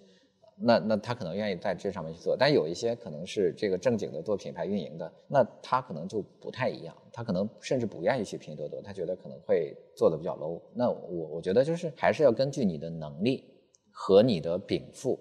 [0.57, 2.35] 那那他可能愿意在这上面去做。
[2.37, 10.61] 但有一些可能是这个正经的做品牌运营的，那他可能就不太一样，他可能甚至不愿意去拼多多，他觉得可能会做的比较 low。
[10.75, 13.43] 那我我觉得就是还是要根据你的能力
[13.91, 15.19] 和你的禀赋。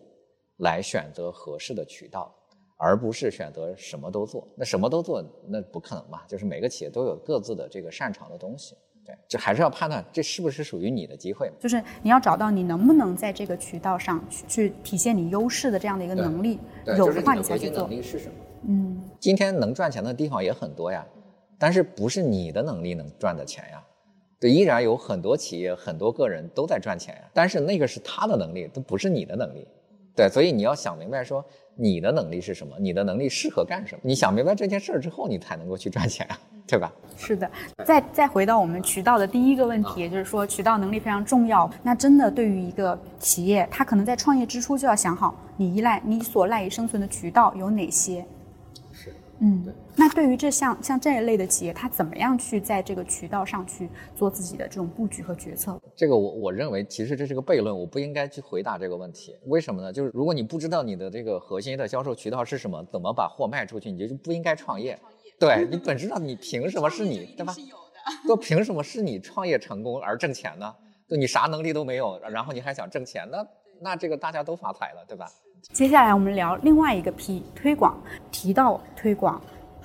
[0.61, 2.35] 来选择合适的渠道，
[2.77, 4.49] 而不是选择什么都做。
[4.57, 6.21] 那什么都做，那不可能嘛？
[6.27, 11.51] 就是每个企业都有各自的这个擅长的东西，对，这还是要判断这是不是属于你的机会。
[11.59, 16.59] 就是你要找到你能不能在这个渠道上去去体现你优势的这样的一个能力，
[16.97, 17.89] 有的话你才去做。
[17.89, 18.35] 能力是什么？
[18.69, 21.07] 嗯，今天能赚钱的地方也很多呀，
[21.59, 23.83] 但是不是你的能力能赚的钱呀？
[24.39, 29.67] 对，依然有很多企业、很多个人都在赚钱呀，但是那个是他的能力，都不是你的能力。
[30.21, 31.43] 对，所以你要想明白，说
[31.75, 34.01] 你的能力是什么，你的能力适合干什么。
[34.05, 36.93] 你想明白这件事儿之后，你才能够去赚钱啊，对吧？
[37.17, 37.51] 是的。
[37.87, 41.71] 再再回到我们渠道的第一个问题，也就是说渠道能力非常重要。
[41.83, 48.23] 那真的对于一个企业，他可能在创业之初就要想好，你依赖你所赖以生存的渠道有哪些。
[48.93, 49.65] 是嗯，
[49.97, 55.79] 那对于这像像这一类的企业，它怎么样去在这个渠道上去做自己的这种布局和决策？
[55.95, 59.37] 这个我我认为其实这是个悖论，我不应该去回答这个问题。
[59.47, 59.93] 为什么呢？
[59.93, 64.99] 就是如果你不知道你的这个核心的销售渠道是什么，怎么把货卖出去，你就不应该创业。
[65.39, 67.55] 对你本质上你凭什么是你，对吧？
[68.27, 70.75] 都凭什么是你创业成功而挣钱呢？
[71.09, 73.47] 就你啥能力都没有，然后你还想挣钱，那
[73.81, 75.27] 那这个大家都发财了，对吧？
[75.73, 79.41] 接下来我们聊另外一个 P 推广，提到推广，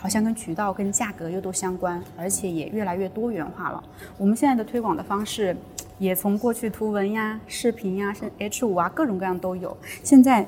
[0.05, 3.83] 好像跟渠道跟价格又都相关，而且也越来越多元化了。
[4.19, 5.57] 我们现在的推广的方式，
[5.97, 9.75] 也从过去图文呀、视频呀、甚至 H 五啊，各种各样都有。
[10.03, 10.47] 现在，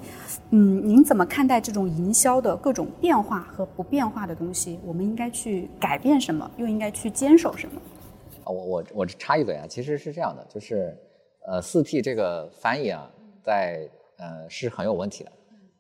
[0.52, 4.80] 嗯，您怎么看待这种营销的各种变化和不变化的东西？
[4.86, 6.52] 我们应该去改变什么？
[6.58, 7.82] 又应该去坚守什么？
[8.46, 10.96] 我我我插一嘴啊，其实是这样的，就是，
[11.48, 13.10] 呃，四 P 这个翻译啊，
[13.44, 13.90] 在。
[14.20, 15.24] 呃，是很有问题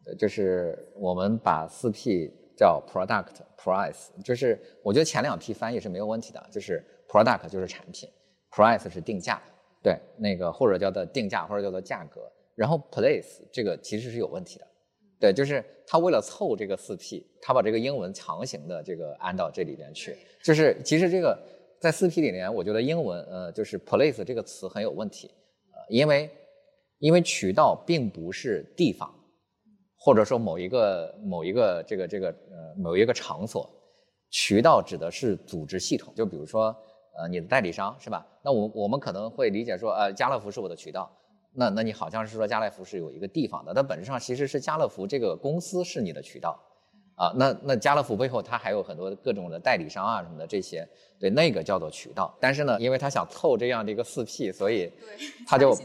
[0.05, 8.09] 的，就是我们把四 P 叫 product price，就是我觉得前两批翻译是没有问题的，就是 product 就是产品
[8.51, 9.39] ，price 是定价，
[9.83, 12.21] 对，那个或者叫做定价或者叫做价格，
[12.55, 14.67] 然后 place 这个其实是有问题的，
[15.19, 21.39] 对，就是他为了凑这个四 P，他把这个英文强行的这个安到这里边去，就是其实这个
[21.79, 25.31] 在四 P 里面，我觉得英文呃就是 place 这个词很有问题，
[25.71, 26.29] 呃，因为。
[26.99, 29.13] 因为渠道并不是地方，
[30.07, 33.69] 或者说某一个某一个这个这个呃某一个场所，
[34.29, 36.13] 渠道指的是组织系统。
[36.15, 36.73] 就比如说
[37.19, 38.25] 呃你的代理商是吧？
[38.41, 41.11] 那我我们可能会理解说呃家乐福是我的渠道，
[41.51, 46.57] 那那你好像是说家乐福是有一个地方的，但本质上其实是家乐福这个公司是你的渠道
[47.17, 47.33] 啊。
[47.35, 50.87] 那那家乐福背后它还有很多各种的代理商啊什么的这些，
[51.19, 52.33] 对那个叫做渠道。
[52.39, 54.89] 但是呢，因为他想凑这样的一个四 P，所以
[55.45, 55.77] 他就。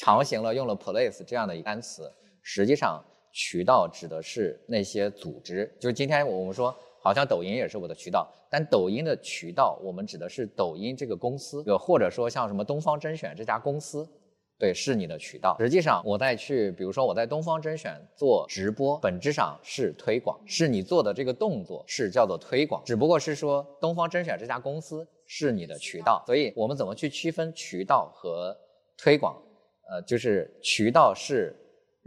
[0.00, 2.08] 强行了用了 place 这样的一个单词，
[2.40, 5.70] 实际上渠道指的是那些组织。
[5.80, 14.08] 就是今天我们说好像抖音也是我的渠道，但抖音的渠道，我们指的是抖音这个公司，或者说像什么东方甄选这家公司，
[14.58, 15.56] 对，是你的渠道。
[15.60, 26.24] 实际上，我再去，比如说我在东方甄选做直播，本质上是推广，是你做的这个动作是叫做推广，只不过是说东方甄选这家公司是你的渠道。
[26.26, 28.56] 所以我们怎么去区分渠道和
[28.96, 29.40] 推广？
[29.90, 31.54] 呃，就是渠道是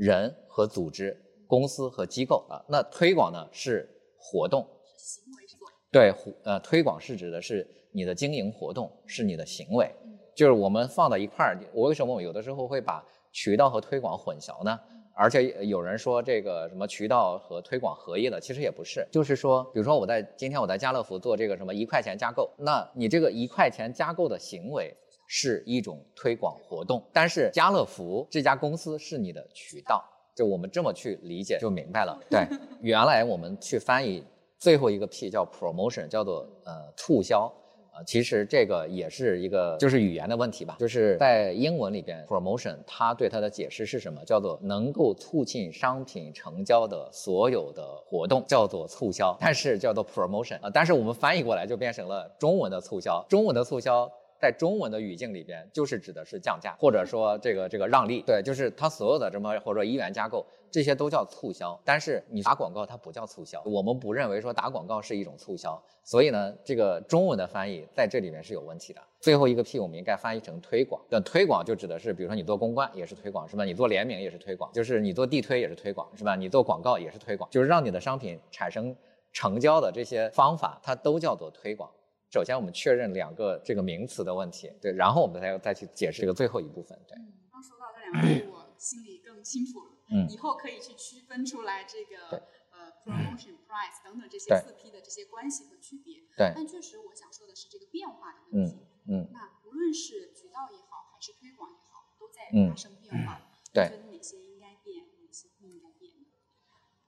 [0.02, 3.88] 人和组织、公司和机构啊，那推广呢是
[4.18, 4.68] 活动。
[4.98, 5.56] 是行为是
[5.92, 6.12] 对，
[6.44, 9.94] 呃，推广是指的是你的经营活动，是你的行为，
[10.36, 11.60] 就是我们放到一块儿。
[11.72, 14.80] 我为什么有的时候会把渠道和推广混淆呢？
[15.14, 19.08] 而且有人说这个什么渠道和推广合一的，其实也不是。
[19.12, 24.92] 就是说，比如说我在今天我在家乐福做这个什么一块钱加购，那你这个一块钱加购的行为
[25.34, 30.04] 是一种推广活动，但是家乐福这家公司是你的渠道，
[30.36, 32.20] 就我们这么去理解就明白了。
[32.30, 32.46] 对，
[32.84, 34.22] 原来我们去翻译。
[34.60, 37.52] 最后一个 P 叫 promotion，叫做呃促销，
[37.92, 44.24] 啊，其实这个也是一个就是语言的问题吧，就是在英文里边 promotion 它对它的解释是什么？
[44.24, 54.08] 叫做能够促进商品成交的所有的活动叫做促销，但是叫做 promotion 啊，但是我们翻译过来就变成了中文的促销，中文的促销。
[54.42, 61.80] 在中文的语境里边，就是指的是降价，或者说这个这个让利，对，就是它所有的什么或者说一元加购，这些都叫促销。
[61.86, 63.62] 但是你打广告，它不叫促销。
[63.64, 69.02] 我们不认为说打广告是一种促销，所以呢，这个中文的翻译在这里面是有问题的。
[69.20, 71.00] 最后一个 P 我们应该翻译成推广。
[71.08, 73.64] 那推广就指的是，比如说你做公关也是推广，是吧？
[73.64, 76.36] 你做联名也是推广，就是你做地推也是推广，是吧？
[76.36, 78.96] 你做广告也是推广，就是让你的商品产生
[79.32, 81.88] 成交的这些方法，它都叫做推广。
[82.32, 87.18] 首先，我们确认两个这个名词的问题，对，然后我们再再去解释这个最后一部分，对。
[87.52, 89.92] 刚说到这两个， 我心里更清楚了。
[90.12, 90.30] 嗯。
[90.30, 92.42] 以后可以去区分出来这个
[92.72, 96.24] 呃 promotion price 等等这些四 P 的这些关系和区别。
[96.38, 96.54] 对。
[96.56, 98.78] 但确实，我想说的是这个变化的问题。
[99.08, 99.30] 嗯嗯。
[99.34, 103.42] 那无论是渠道也好，还是推广也好，都在发生变化。
[103.74, 103.90] 对。
[103.90, 106.14] 觉得哪些应该变，哪些不应该变？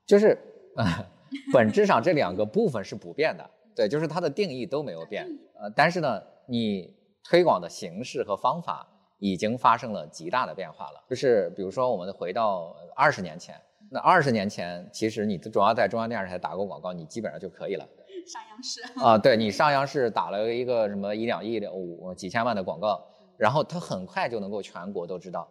[0.05, 0.37] 就是
[0.75, 1.07] 啊，
[1.53, 3.49] 本质上这两个部分是不变的。
[3.75, 5.25] 对，就是它的定义都没有变，
[5.59, 8.87] 呃，但是呢，你推广的形式和方法
[9.19, 11.03] 已经发生了极大的变化了。
[11.09, 13.55] 就是比如说，我们回到二十年前，
[13.89, 17.87] 那二十年前，其实你主要在中央电视台打过广告，你基本上就可以了。
[18.25, 23.03] 上央视啊，对你上央视打了一个什么一两亿的五几千万的广告，
[23.37, 25.45] 然后它很快就能够全国都知道。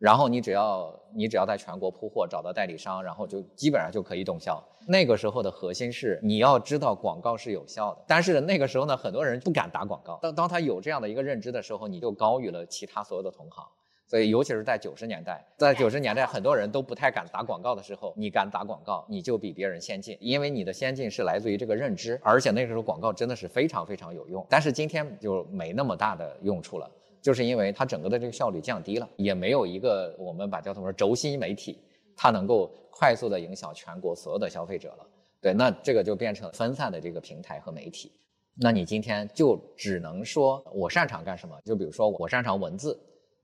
[0.00, 4.60] 然后你只要你只要在全国铺货，找到代理商，然后就基本上就可以动销。
[4.88, 10.18] 那个时候的核心是你要知道广告是有效的，但是那个时候呢，很多人不敢打广告。
[10.22, 13.62] 当当他有这样的一个认知的时候，你就高于了其他所有的同行。
[14.06, 24.44] 所以，尤其是在九十年代，在九十年代很多人都不太敢打广告的时候，你敢打广告，你就比别人先进，因为你的先进是来自于这个认知，而且那个时候广告真的是非常非常有用。
[24.48, 26.90] 但是今天就没那么大的用处了。
[27.22, 31.78] 就是因为它整个的这个效率降低了，也没有一个我们把叫什么轴心媒体，
[32.16, 35.06] 它能够快速的影响全国所有的消费者了。
[35.40, 38.12] 对，那这个就变成分散的这个平台和媒体。
[38.56, 41.58] 那你今天就只能说我擅长干什么？
[41.64, 42.98] 就比如说我擅长文字。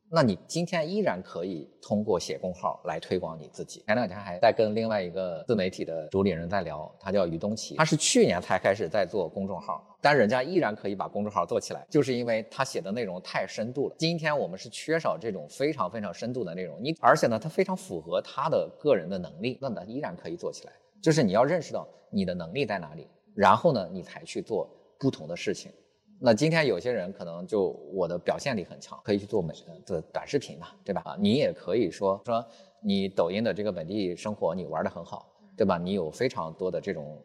[0.09, 3.83] 那你今天依然可以通过写公号来推广你自己。
[3.87, 13.97] 前两天还在跟另外一个自媒体的主理人在聊，他叫于东奇，他是去年才开始在做公众号，但人家依然可以把公众号做起来，就是因为他写的内容太深度了。
[13.99, 20.73] 今天我们是缺少这种非常非常深度的内容，你而且呢，他非常符合他的个人的能力，那他依然可以做起来。
[21.03, 24.69] 就是你要认识到你的能力在哪里，然后呢，你才去做
[25.01, 25.73] 不同的事情。
[26.18, 29.52] 那今天有些人可能就我的表现力很强，可以去做美
[29.85, 31.14] 的短视频嘛，对吧？
[31.20, 32.44] 你也可以说说
[32.83, 35.76] 你抖音的这个本地生活你玩的很好，对吧？
[35.76, 37.22] 你有非常多的这种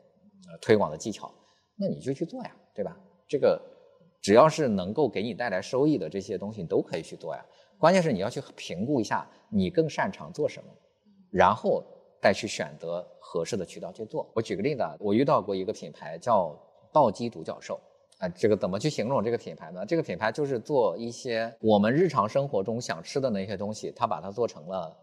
[0.59, 1.33] 推广的技巧，
[1.77, 2.97] 那你就去做呀，对吧？
[3.27, 3.61] 这个
[4.21, 7.45] 只要是能够给你带来收益的这些东西，你都可以去做呀。
[7.77, 10.69] 关键是你要去评估一下你更擅长做什么，
[11.31, 11.81] 然后
[12.21, 14.29] 再去选择合适的渠道去做。
[14.35, 16.53] 我举个例子啊，我遇到过一个品牌叫
[16.91, 17.79] 暴击独角兽。
[18.21, 19.83] 啊，这个怎么去形容这个品牌呢？
[19.83, 24.95] 这个品牌就是做一些我们日常生活中想吃的那些东西，它把它做成了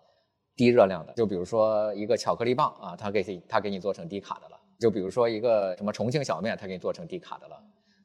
[0.54, 1.12] 低热量的。
[1.14, 4.56] 就比如说一个巧克力棒啊，它给它给你做成低卡的了。
[4.78, 7.60] 就比如说一个什么重庆小面，它给你做成低卡的了。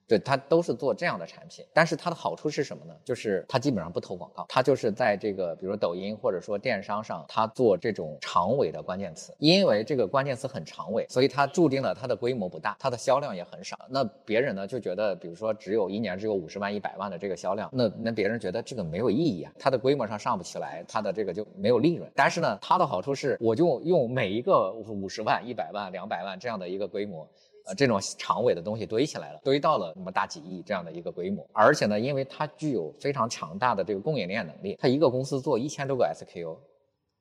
[0.08, 2.94] 对，它都是做这样的产品，但是它的好处是什么呢？
[3.04, 13.78] 就是它基本上不投广告，它就是在这个比如说抖音或者说电商上，它做这种长尾的关键词，因为这个关键词很长尾，所以它注定了它的规模不大，它的销量也很少。
[13.89, 22.12] 那别人呢就觉得，比如说只有一年只有五十万、一百万的这个销量，那那别人觉得这个没有意义啊，它的规模上上不起来，它的这个就没有利润。
[22.13, 27.28] 但是呢，它的好处是，我就用每一个五十万、一百万、两百万这样的一个规模。
[27.65, 36.58] 啊，这种长尾的东西堆起来了，堆到了那么大几亿这样的一个规模，而且呢，因为它具有非常强大的这个供应链能力，它一个公司做一千多个 SKU，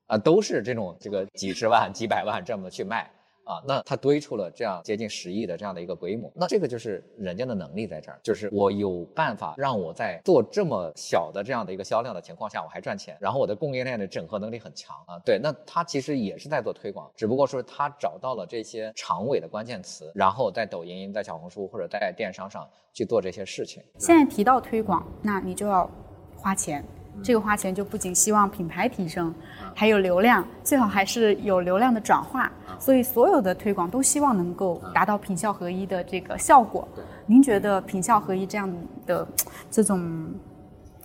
[0.06, 3.10] 啊，都是这种这个几十万、几百万这么去卖。
[3.44, 15.18] 啊，那它堆出了这样接近十亿的这样的一个规模，那这个就是人家的能力在这儿，就是我有办法让我在做这么小的这样的一个销量的情况下，我还赚钱，然后我的供应链的整合能力很强啊。
[15.24, 23.82] 对，那他其实也是在做推广，只不过说他找到了这些长尾的关键词，然后在抖音、在小红书或者在电商上去做这些事情。
[23.98, 25.90] 现在提到推广，那你就要
[26.36, 26.84] 花钱。
[27.22, 29.34] 这个花钱就不仅希望品牌提升，
[29.74, 32.50] 还有流量，最好还是有流量的转化。
[32.78, 36.88] 所以所有的推广都希望能够达到品效合一的这个效果。
[37.26, 38.72] 您觉得品效合一这样
[39.06, 39.26] 的
[39.70, 40.34] 这种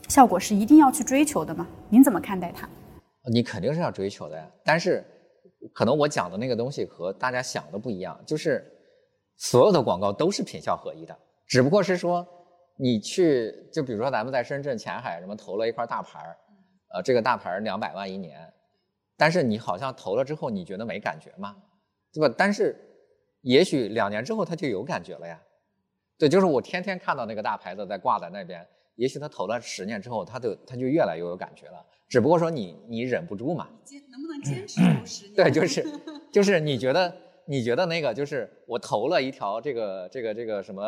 [0.07, 1.67] 效果是一定要去追求的吗？
[1.89, 2.67] 您怎么看待它？
[3.31, 4.43] 你肯定是要追求的呀。
[4.63, 5.05] 但是
[5.73, 8.65] 可能我讲的那个东西和大家想的不一样，就是
[9.35, 11.15] 所有的广告都是品效合一的，
[11.47, 12.27] 只不过是说。
[12.79, 16.37] 你去，就比如说咱们在深圳前海什么投了一块大牌儿，
[16.93, 18.53] 呃，这个大牌儿两百万一年，
[19.17, 21.55] 但是你好像投了之后，你觉得没感觉吗？
[22.13, 22.31] 对吧？
[22.37, 22.75] 但是
[23.41, 25.41] 也许两年之后他就有感觉了呀。
[26.19, 28.63] 对，就是我天天看到那个大牌子在挂在那边，
[28.95, 31.83] 也许他投了十年之后，他就他就越来越有感觉了。
[32.07, 33.67] 只不过说你你忍不住嘛。
[33.83, 35.33] 坚能不能坚持住十年？
[35.35, 35.83] 对，就是
[36.31, 37.11] 就是你觉得
[37.45, 40.83] 你觉得那个就是我投了一条这个这个这个什么。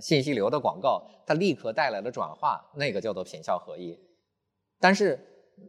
[0.00, 3.98] 信息流的广告，它立刻带来了转化，那个叫做品效合一。
[4.80, 5.18] 但是，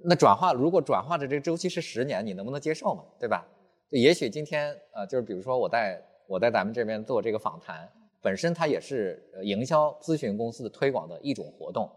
[0.03, 3.03] 那转化如果转化的这个周期是十年，你能不能接受嘛？
[3.19, 3.47] 对吧？
[3.89, 7.89] 也许今天，呃，就是比如说我在我在咱们这边做这个访谈，
[8.21, 11.89] 本身它也是营销咨询公司的推广的一种活动，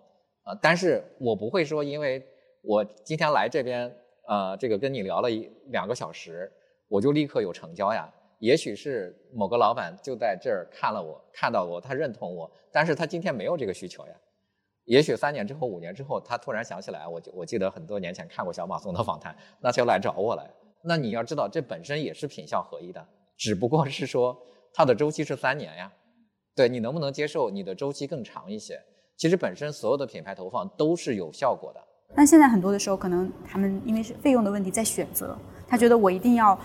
[0.44, 2.24] 啊，但是我不会说，因为
[2.62, 3.92] 我今天来这边，
[4.28, 6.48] 呃，这个跟你聊了一两个小时，
[6.86, 8.08] 我就立刻有成交呀。
[8.40, 14.12] 也许是某个老板就在这儿看了我，看到我，他认同我，但是他今天没有这个需求呀。
[14.86, 20.50] 也许三年之后、五年之后，他突然想起来，我就我记得很多年前看过小马松的访谈，那就来找我来。
[20.82, 24.34] 那你要知道，这本身也是品效合一的，只不过是说
[24.72, 25.92] 它的周期是三年呀。
[26.56, 28.80] 对你能不能接受你的周期更长一些？
[29.18, 31.80] 其实本身所有的品牌投放都是有效果的。
[32.16, 36.58] 但现在很多的时候，可能他们因为是费用的问题在选择，他觉得我一定要。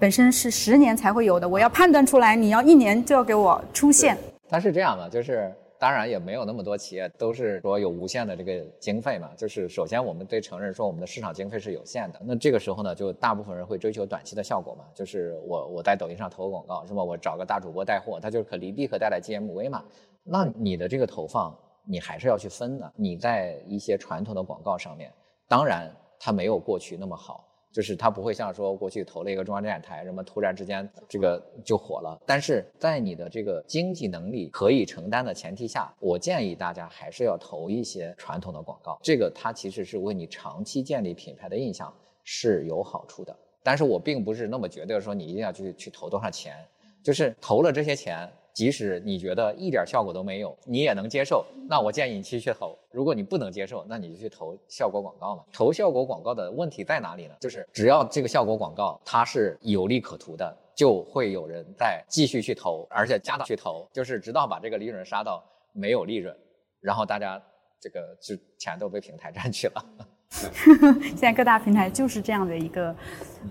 [0.00, 4.16] 本身是十年才会有的，我要判断出来，你要一年就要给我出现。
[4.48, 9.28] 它是这样的，就是当然也没有那么多企业都是说有无限的这个经费嘛。
[9.36, 12.20] 就是首先我们得承认说我们的市场经费是有限的。
[12.24, 14.84] 那这个时候呢，就大部分人会追求短期的效果嘛。
[14.94, 17.02] 就是我我在抖音上投个广告是吧？
[17.02, 19.82] 我找个大主播带货，他就是可离地可带来 GMV 嘛。
[20.22, 21.52] 那你的这个投放
[21.84, 22.92] 你还是要去分的。
[22.94, 25.12] 你在一些传统的广告上面，
[25.48, 27.44] 当然它没有过去那么好。
[27.72, 32.18] 就是它不会像说过去投了一个中央电视台，什么突然之间这个就火了。
[32.26, 38.98] 但是在你的这个经济能力可以承担的前提下，我建议大家还是要投一些传统的广告。
[39.02, 41.92] 这个它其实是为你长期建立品牌的印象
[42.24, 43.36] 是有好处的。
[43.62, 46.56] 但是我并不是那么绝对说你一定要去去投多少钱，
[47.02, 48.28] 就是投了这些钱。
[48.58, 52.76] 即使你觉得一点效果都没有，你也能接受，那我建议你去去投。
[52.90, 55.44] 如果你不能接受，那你就去投效果广告嘛。
[55.52, 57.34] 投效果广告的问题在哪里呢？
[57.38, 65.40] 就是只要这个效果广告它是有利可图的，就会有人在继续去投，而且加大去投，就是直到把这个利润杀到
[65.72, 66.36] 没有利润，
[66.80, 67.40] 然后大家
[67.80, 69.84] 这个就钱都被平台 占去了。
[71.00, 72.92] 现在各大平台就是这样的一个，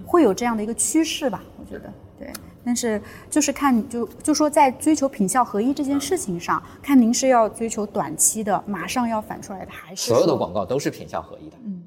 [0.05, 1.41] 会有这样的一个趋势吧？
[1.57, 1.89] 我觉得
[2.19, 2.29] 对。
[2.67, 11.55] 但是就是看就就说在追求品效合一这件事情上，看您是要追求短期的，马上要反出来的，还是所有的广告都是品效合一的？
[11.63, 11.81] 嗯，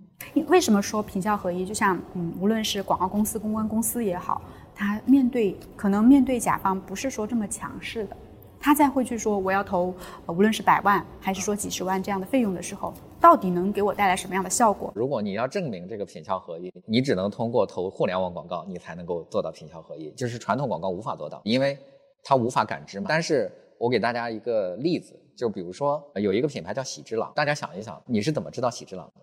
[0.48, 1.66] 为什么说品效合一？
[1.66, 4.40] 就像嗯，无论是广告公司、公关公司也好，
[4.74, 8.16] 他面对可能面对甲方不是说这么强势的。
[8.58, 9.94] 他再会去说我要投，
[10.28, 14.90] 无论是百万还是说几十万这样的费用的时候，到底能给我带来什么样的效果？
[14.94, 21.78] 如果你要证明这个品效合一，你只能通过投互联网广告，你才能够做到品效合一，就是传统广告无法做到，因为
[22.24, 23.06] 它无法感知嘛。
[23.08, 29.20] 但是我给大家一个例子，就比如说有一个品牌叫喜之郎，大家想一想，你是怎么知道喜之郎的？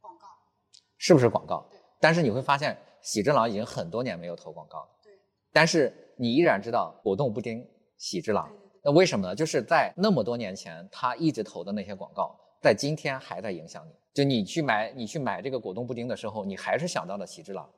[0.00, 0.26] 广告，
[0.96, 1.66] 是不是广告？
[1.70, 1.78] 对。
[2.00, 4.88] 但是你会发现，喜之郎已经很多年没有投广告了。
[5.04, 5.12] 对。
[5.52, 7.66] 但是你依然知道果冻布丁。
[8.00, 8.50] 喜之郎，
[8.82, 9.34] 那为什么呢？
[9.34, 13.92] 就是在那么多年前，他一直投的那些广告，在今天还在影响你。
[14.12, 17.68] 就你去买，你去买这个果冻布丁的时候，你还是想到了喜之郎，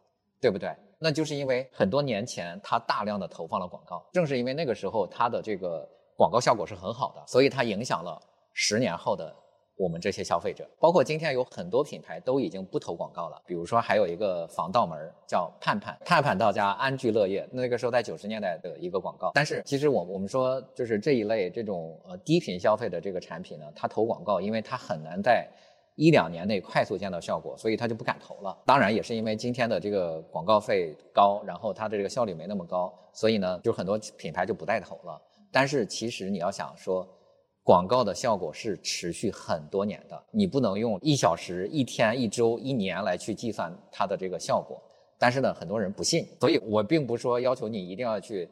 [0.40, 0.74] 对不对？
[0.98, 8.20] 那就是因为很多年前他大量的投放了广告，正是因为那个时候他的这个广告效果是很好的，所以它影响了
[8.52, 9.34] 十年后的。
[9.82, 13.42] 我们这些消费者，包括今天有很多品牌都已经不投广告了。
[13.44, 17.44] 比如说，还有一个防盗门叫盼盼，盼盼到家安居乐业。
[17.50, 19.32] 那个时候在九十年代的一个广告。
[19.34, 25.48] 但是其实我我们说，就是这一类这种呃低频消费的这个产品呢，它投广告，因为它很难在
[25.96, 28.56] 一两年内快速见到效果，所以它就不敢投了。
[28.64, 35.20] 当然也是因为今天的这个广告费高，然后它的这个效率没那么高，所以呢，就很多品牌就不带投了。
[35.50, 37.04] 但是其实你要想说。
[37.64, 44.82] 广告的效果是持续很多年的，你不能用一小时、一天、一周、一年来去计算它的这个效果。
[45.16, 48.48] 但是呢，很多人不信，所以我并不说要求你一定要去，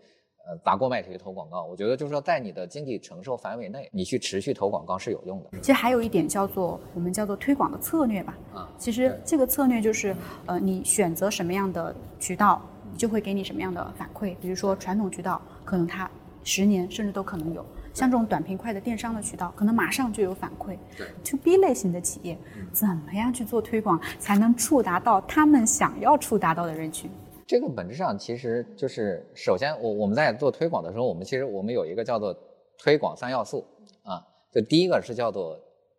[0.47, 1.65] 呃，砸锅卖铁去投广告。
[1.65, 5.59] 我觉得就是说，在你的经济承受范围内，你去持续投广告是有用的。
[5.61, 8.39] 其实还有一点叫做我们叫做推广的策略吧。
[8.55, 10.15] 啊，其实这个策略就是，
[10.47, 12.63] 呃，你选择什么样的渠道，
[12.97, 14.37] 就会给你什么样的反馈。
[14.41, 16.09] 比如说传统渠道，可能它
[16.45, 17.67] 十年甚至都可能有。
[17.93, 20.79] 像这种短平快的电商的渠道，可能马上就有反馈。
[20.97, 22.39] 对，to B 类型的企业，
[22.73, 27.11] 怎么样去做推广，才能触达到他们想要触达到的人群？
[27.47, 32.33] 这个本质上其实就是，首先我我们在做推广的时候，我们其实我们有一个叫做
[32.79, 33.67] 推广三要素
[34.05, 34.23] 啊，
[34.53, 35.59] 就第一个是叫做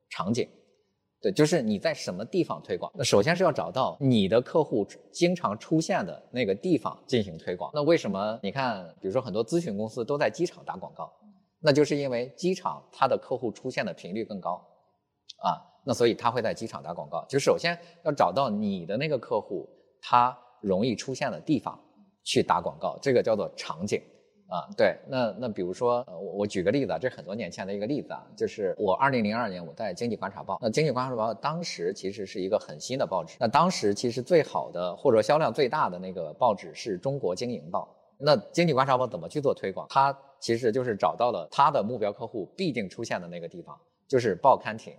[0.10, 0.48] 场景，
[1.22, 2.90] 对，就是你在什么地方推广。
[2.96, 7.70] 那首先是要找到你的客户经常出现的那个地方进行推广。
[7.74, 11.12] 那为什么你看，比如说很多咨询公司都在机场打广告？
[11.62, 14.56] 那就是因为机场它的客户出现的频率更高，
[15.44, 17.24] 啊，那所以他会在机场打广告。
[17.30, 19.70] 就首先要找到你的那个客户
[20.02, 21.80] 他容易出现的地方
[22.24, 24.02] 去打广告，这个叫做场景，
[24.48, 24.96] 啊，对。
[25.08, 37.88] 那那比如说，我我举个例子啊，这很多年前的一个例子啊，就是我二零零二年我在《经济观察报》，那《经济观察报》当时其实是一个很新的报纸，那当时其实最好的或者销量最大的那个报纸是中国经营报。
[38.20, 39.88] 那《经济观察报》怎么去做推广？
[39.90, 44.94] 它其实就是找到了他的目标客户必定出现的那个地方，就是报刊亭，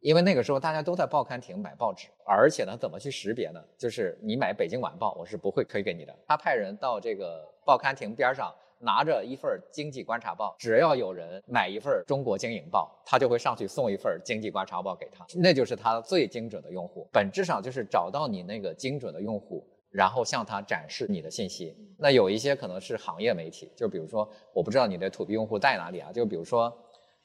[0.00, 3.62] 因为那个时候大家都在报刊亭买报纸，而且呢，怎么去识别呢？
[3.76, 6.16] 就是你买《北京晚报》，我是不会推给你的。
[6.26, 17.06] 他派人到这个报刊亭边上，拿着一份《经济观察报》，只要有人买一份《中国经营报》，他就会上去送一份《经济观察报》给他，那就是他最精准的用户。
[17.12, 19.62] 本质上就是找到你那个精准的用户。
[19.90, 21.76] 然后向他展示你的信息。
[21.98, 26.10] 那有一些可能是行业媒体，就比如说，我不知道你的 to B 用户在哪里啊？
[26.12, 26.72] 就比如说，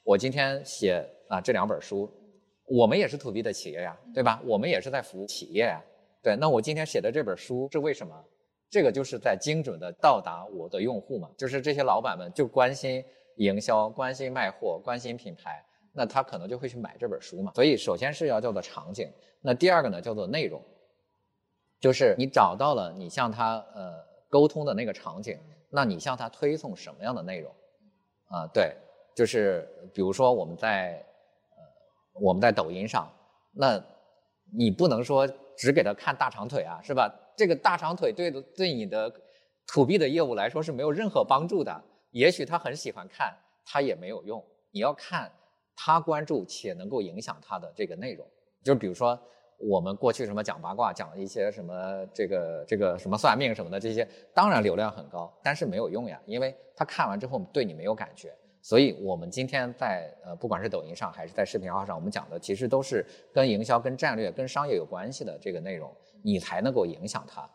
[0.02, 2.10] 我今天写啊这两本书，
[2.66, 4.42] 我们也是 to B 的企业呀，对吧？
[4.44, 5.82] 我们也是在服务企业呀。
[6.22, 8.12] 对，那我今天写的这本书是为什么？
[8.68, 11.30] 这个就是在精准的到达我的用户嘛。
[11.38, 13.02] 就是这些老板们就关心
[13.36, 17.52] 营销、关心卖货、关心品牌，那他可能就会去买这本书嘛。
[17.54, 19.08] 所以首先是要叫做场景，
[19.40, 20.60] 那第二个呢叫做内容。
[21.78, 25.38] 就是你找到了你向他呃沟通的那个场景，
[25.70, 27.52] 那你向他推送什么样的内容？
[28.28, 28.74] 啊，对，
[29.14, 31.04] 就是比如说我们在
[31.50, 33.12] 呃我们在抖音上，
[33.52, 33.80] 那
[34.56, 37.14] 你不能说只给他看大长腿啊，是吧？
[37.36, 39.12] 这个大长腿对对你的
[39.66, 41.82] to B 的业务来说是没有任何帮助的。
[42.10, 44.42] 也许他很喜欢看，他也没有用。
[44.70, 45.30] 你要看
[45.76, 48.26] 他关注且能够影响他的这个内容，
[48.64, 49.20] 就比如说。
[49.58, 58.34] 我们过去什么讲八卦，讲一些什么这个这个什么算命什么的这些，当然流量很高，但是没有用呀，因为他看完之后对你没有感觉。
[58.62, 65.90] 所以我们今天在呃不管是抖音上还是在视频号上，我们讲的其实都是跟营销、跟战略、跟商业有关系的这个内容，
[66.22, 67.48] 你才能够影响它。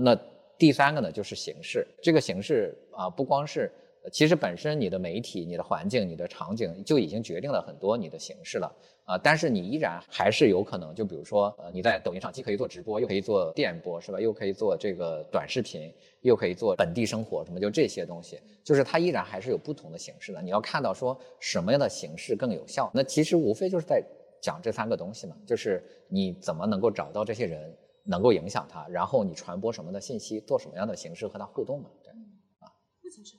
[0.00, 0.16] 那
[0.56, 1.86] 第三个呢，就是形式。
[2.02, 3.70] 这个形式啊，不光是。
[4.10, 8.74] 其实本身你的媒体、你的环境、你的场景就已经决定了很多你的形式了
[9.04, 14.20] 啊，但是你依然还是有可能，就比如说，呃，你在抖音上既可以做直播，又可以做电播，是吧？
[14.20, 20.42] 又可以做这个短视频，又可以做本地生活，什么就这些东西，就是它依然还是有不同的形式的。
[20.42, 24.02] 你要看到说什么样的形式更有效，那其实无非就是在
[24.40, 32.10] 讲这三个东西嘛，就是你怎么能够找到这些人，能够影响他，然后你传播什么的信息，做什么样的形式和他互动嘛，对，
[32.58, 32.70] 啊。
[33.00, 33.36] 不仅是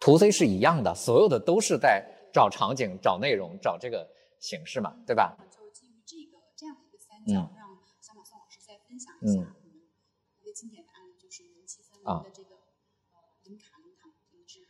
[0.00, 4.06] to C 是一样的，所有的都是在找场景、找内容、找这个
[4.40, 5.36] 形式嘛，对吧？
[5.50, 9.40] 就基于这个这样的一个三角，让小马宋老师再分享一下
[10.40, 12.56] 一个经典的案例，就是零七三零的这个
[13.12, 14.60] 呃零卡零糖零脂。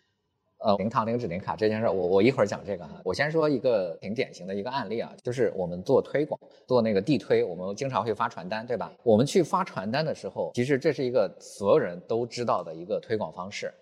[0.59, 3.01] 呃，零糖零脂零卡这件事，我我一会儿讲这个哈。
[3.05, 8.91] 我先说一个挺典型的一个案例啊，就是我们做推广，做那个地推，我们经常会发传单，对吧？
[9.03, 13.73] 我们去发传单的时候，其实这是一个所有人都知道的一个推广方式。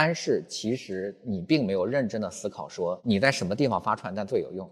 [0.00, 4.70] 但是其实你并没有认真的思考，说你在什么地方发传单最有用，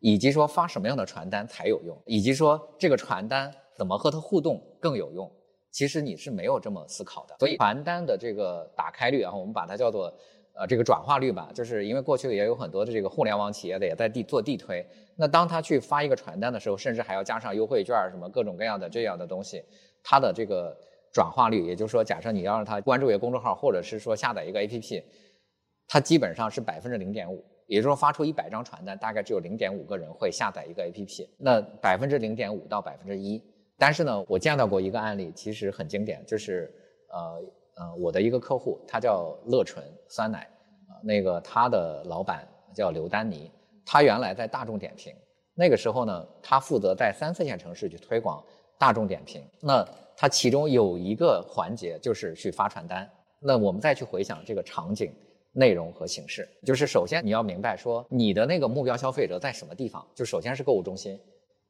[0.00, 5.30] 以及说发什么样的传单才有用，以及说这个传单怎么和它互动更有用。
[5.70, 7.36] 其实你是没有这么思考的。
[7.38, 10.12] 所以传单的这个打开率啊，我们把它叫做
[10.56, 19.62] 呃这个转化率吧，就是因为过去也有很多的这个互联网企业的也在地做地推，那当他去发一个传单的时候，甚至还要加上优惠券什么各种各样的这样的东西，
[20.02, 20.76] 它的这个
[21.14, 25.02] 转化率，也就是说，假设你要让他关注一个公众号，或者是说下载一个 APP，
[25.86, 27.42] 它基本上是百分之零点五。
[27.66, 33.42] 也就是说，发出一百张传单，大概只有零点五个人会下载一个 APP，那百分之零点五到百分之一。
[33.78, 36.70] 但是呢，我见到过一个案例，其实很经典，就是
[37.10, 37.42] 呃
[37.76, 40.40] 呃，我的一个客户，他叫乐纯酸奶，
[40.88, 43.50] 啊，那个他的老板叫刘丹妮，
[43.86, 45.14] 他原来在大众点评，
[45.54, 48.44] 那个时候呢，他负责在三四线城市去推广
[48.78, 49.82] 大众点评，那
[50.16, 53.10] 它其中有一个环节就是去发传单，
[53.40, 55.12] 那我们再去回想这个场景。
[55.56, 61.16] 内容和形式，就是首先你要明白说你的那个目标消费者在什么地方，就首先是购物中心，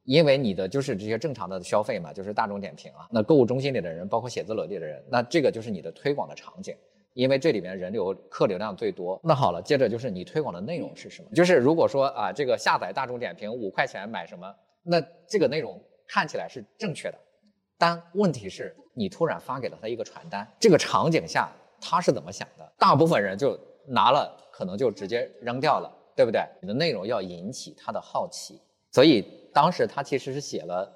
[0.05, 6.75] 因为你的就是这些正常的消费嘛，就是大众点评啊，那购物中心里的人，包括写字楼里的人，那这个就是你的推广的场景，
[7.13, 9.21] 因为这里面人流客流量最多。
[9.23, 11.29] 那好了，接着就是你推广的内容是什么？
[11.35, 14.51] 就是如果说啊，这个下载大众点评五块钱买什么，
[14.83, 15.79] 那这个内容
[16.09, 17.19] 看起来是正确的，
[17.79, 21.51] 但问题是你突然发给了他一个传单，这个场景下
[21.81, 22.73] 他是怎么想的？
[22.79, 23.59] 大部分人就。
[23.87, 26.43] 拿了可能就直接扔掉了，对不对？
[26.63, 28.59] 你的内容要引起他的好奇，
[28.91, 29.21] 所以
[29.53, 30.91] 当时他其实是写了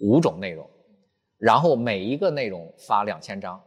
[0.00, 0.68] 五种内容，
[1.38, 3.62] 然后每一个内容发两千张，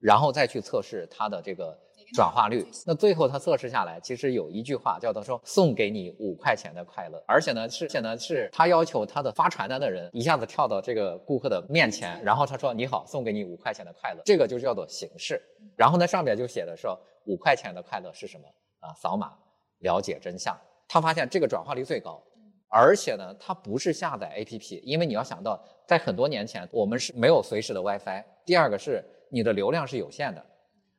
[0.00, 1.74] 然后再去测试他的这个
[2.14, 2.66] 转化率。
[2.86, 15.40] 那最后他测试下来，其实有一句话叫做说送给你五块钱的快乐，而且呢是，而且呢是他要求他的发传单的人一下子跳到这个顾客的面前，然后他说你好，送给你五块钱的快乐，这个就叫做形式。
[15.76, 16.98] 然后呢上面就写的说。
[17.26, 18.44] 五块钱的快乐是什么
[18.80, 18.94] 啊？
[18.94, 19.34] 扫码
[19.80, 20.58] 了解真相。
[20.88, 22.20] 他发现这个转化率最高，
[22.66, 28.24] 而且呢，它不是下载 APP，因为你要想到，在很多年前我们是没有随时的 WiFi。
[28.46, 30.44] 第二个是你的流量是有限的，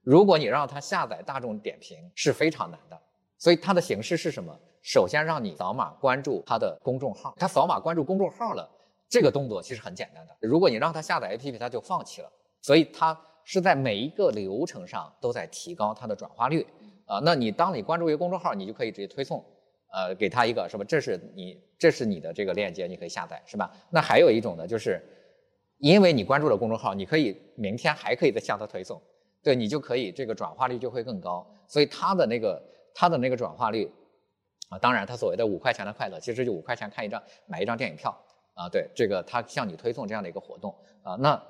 [0.04, 3.00] 如果你让他下载大众点评是非常难的。
[3.38, 4.56] 所以它的形式是什么？
[4.82, 8.70] 首先让你扫码关注他的公众号，他扫码关注公众号了，
[9.10, 10.36] 这个动作其实很简单的。
[10.42, 12.32] 如果你让他下载 APP，他就放弃了。
[12.62, 13.20] 所以他。
[13.44, 16.66] 是在每一个流程上都在提高它的转化率
[17.08, 17.20] 啊。
[17.26, 19.44] 那你当你关注一个公众号，你就可以直接推送，
[19.92, 20.86] 呃，给他一个什么？
[20.86, 23.70] 这是你，这是你的这个链接，你可以下载，是吧？
[23.90, 25.04] 那还有一种呢，就是
[25.80, 29.02] 因为你关注了公众号，你可以明天还可以再向他推送，
[29.44, 31.46] 对你就可以这个转化率就会更高。
[31.68, 32.62] 所以它的那个
[32.94, 33.92] 它的那个转化率
[34.70, 38.12] 啊，当然它所谓的五块钱的快乐，其实就五块钱看一张买一张电影票
[38.54, 38.70] 啊。
[38.70, 41.42] 对，这个他向你推送这样的一个活动啊，那。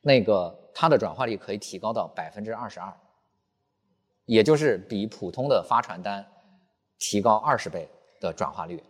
[0.00, 2.90] 那个它的转化率可以提高到百分之二十二，
[4.26, 6.24] 也就是比普通的发传单
[7.00, 7.86] 提高二十倍
[8.20, 8.80] 的转化率。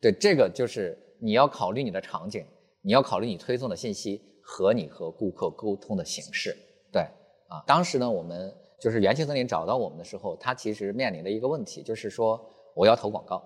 [0.00, 2.44] 对，这个就是你要考虑你的场景，
[2.82, 6.54] 你要考虑你推送的信息和你和顾客沟通的形式。
[6.96, 7.02] 对，
[7.48, 12.42] 啊，当时呢，我们就是元气森林找到我们的时候，他其实面临的一个问题就是说，
[12.74, 13.44] 我要投广告。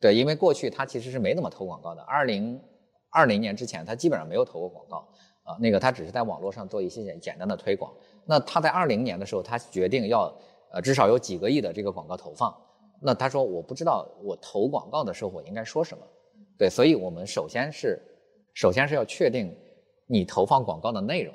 [0.00, 2.62] 对，因为过去他其实是没怎么投广告的，二零
[3.10, 5.08] 二零年之前他基本上没有投过广告。
[5.42, 7.92] 啊，那个他只是在网络上做一些简简单的推广。
[8.26, 10.32] 那他在二零年的时候，他决定要，
[10.72, 12.56] 呃，至少有几个亿的这个广告投放。
[13.00, 16.04] 那他说，我不知道我投广告的时候我应该说什么。
[16.56, 18.00] 对，所以我们首先是，
[18.54, 19.52] 首先是要确定
[20.06, 21.34] 你投放广告的内容。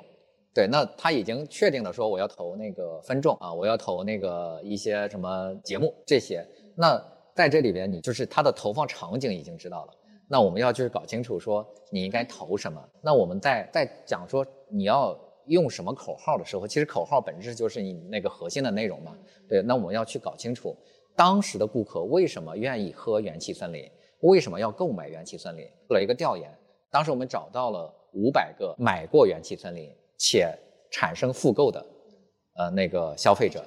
[0.54, 6.44] 对，那他已经确定了说我要投那个分众啊，我要投那个一些什么节目这些。
[6.74, 7.00] 那
[7.34, 9.94] 在这里边，你就是他的投放场景已经知道了。
[10.28, 12.82] 那我们要就是搞清楚说你应该投什么。
[13.00, 19.16] 那我们在在讲说你要用什么口号的时候，其实口号本质就是你那个核心的内容嘛。
[19.48, 20.76] 对，那我们要去搞清楚
[21.14, 23.88] 当时的顾客为什么愿意喝元气森林，
[24.20, 25.64] 为什么要购买元气森林。
[25.86, 26.52] 做了一个调研，
[26.90, 30.52] 当时我们找到了五百个买过元气森林且
[30.90, 31.86] 产生复购的，
[32.56, 33.60] 呃那个消费者，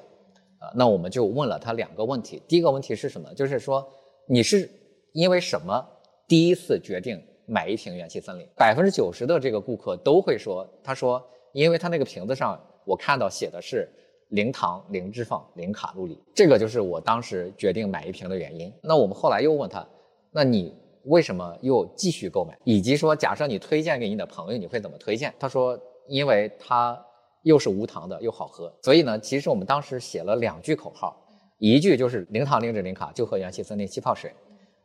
[0.60, 2.41] 呃，那我们就问了他两个问题。
[2.47, 3.34] 第一个问题是什么？
[3.34, 3.88] 就是说
[4.28, 4.70] 你是
[5.14, 5.84] 因为什么？
[6.28, 11.22] 第一次决定买一瓶元气森林，百分之九十的这个顾客都会说，他说，
[11.52, 13.89] 因为他那个瓶子上我看到写的是
[14.30, 18.74] 零糖、零脂肪、零卡路里，这个就是我当时决定买一瓶的原因。
[18.82, 19.86] 那我们后来又问他，
[20.32, 20.74] 那你
[21.04, 22.58] 为什么又继续购买？
[22.64, 25.34] 以及说，假设你推荐给你的朋友，你会怎么推荐？
[25.38, 25.78] 他说，
[26.08, 26.99] 因为它
[27.43, 28.74] 又是无糖的，又好喝。
[28.82, 31.16] 所以呢，其实我们当时写了两句口号，
[31.58, 34.34] 一句就是零糖、零脂、零卡，就喝元气森林气泡水。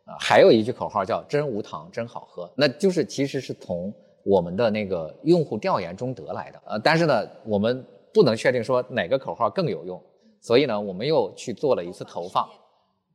[0.04, 3.92] 啊，还有一句口号叫“真无糖，真好喝”，那就是其实是从
[4.24, 6.62] 我们的那个用户调研中得来的。
[6.64, 10.00] 呃，但是呢，我们不能确定说哪个口号更有用，
[10.40, 12.48] 所以呢，我们又去做了一次投放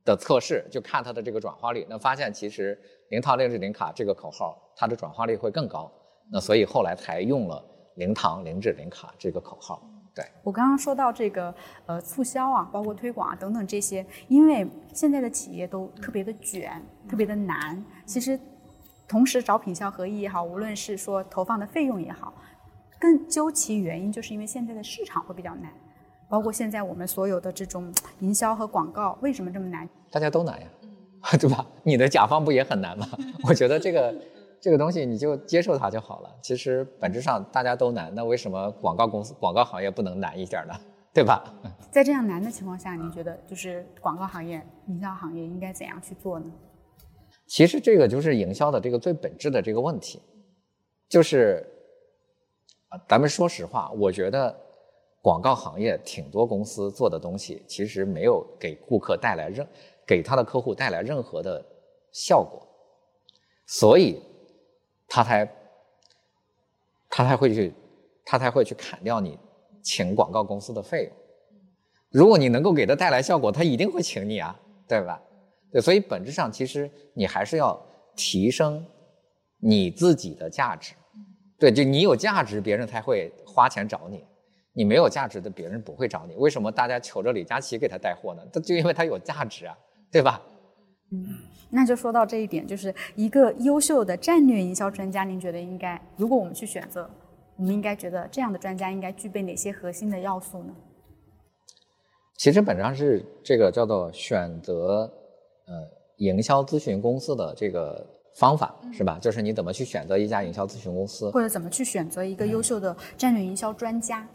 [0.04, 1.86] 的测试，就看它的这个转化率。
[1.88, 2.78] 那发现其实
[3.08, 5.90] “零糖零脂零卡”这个口号，它的转化率会更高。
[6.30, 7.64] 那所以后来才用了
[7.96, 9.82] “零糖零脂零卡”这个口号。
[10.14, 11.54] 对我刚刚说到这个
[11.86, 17.82] 呃促销啊，包括推广啊等等这些，因为现在的企业都特别的卷，特别的难。
[18.04, 18.38] 其实
[19.08, 22.34] 同时找品效合一也好，无论是说投放的费用也好，
[23.00, 25.72] 更究其原因，就是因为现在的市场会比较难。
[26.28, 29.88] 包括现在我们所有的这种营销和广告，为什么这么难？
[30.10, 30.66] 大家都难呀，
[31.40, 31.66] 对吧？
[31.82, 33.06] 你的甲方不也很难吗？
[33.48, 34.14] 我觉得这个
[34.62, 36.32] 这个东西你就接受它就好了。
[36.40, 40.74] 其实本质上大家都难，那为什么广告公司、广告行业不能难一点呢？
[41.12, 41.42] 对吧？
[41.90, 46.46] 在这样难的情况下，您觉得就是广告行业、营销行业应该怎样去做呢？
[47.48, 50.22] 其实这个就是营销的这个最本质的这个问题，
[51.08, 51.66] 就是
[52.88, 54.56] 啊，咱们说实话，我觉得
[55.20, 59.66] 广告行业挺多公司做的东西，其实没有给顾客带来任
[60.06, 61.62] 给他的客户带来任何的
[62.12, 62.64] 效果，
[63.66, 64.22] 所以
[65.14, 65.46] 他才
[67.10, 67.74] 他才会去
[68.24, 69.38] 他才会去砍掉你
[69.82, 71.12] 请广告公司的费用。
[72.08, 74.58] 如果你能够给他带来效果，他一定会请你啊，
[74.88, 75.20] 对吧？
[75.70, 77.78] 对，所以本质上其实你还是要
[78.16, 78.82] 提升
[79.58, 80.94] 你自己的价值。
[81.58, 84.18] 对，就你有价值，别人才会花钱找你；
[84.72, 86.34] 你没有价值的，别人不会找你。
[86.36, 88.42] 为什么大家求着李佳琦给他带货呢？
[88.50, 89.76] 他就因为他有价值啊，
[90.10, 90.40] 对吧？
[91.12, 91.26] 嗯，
[91.72, 97.08] 那就说到这一点，就是一个优秀的战略营销专家，您觉得应该，如果我们去选择，
[97.56, 100.74] 我们应该觉得这样的专家应该具备哪些核心的要素呢？
[102.36, 105.10] 其实本质上是这个叫做选择。
[105.64, 105.74] 呃，
[106.16, 108.04] 营销咨询公司的这个
[108.34, 109.16] 方法是吧？
[109.22, 114.26] 就是你怎么去选择一家营销咨询公司，或者怎么去选择一个优秀的战略营销专家，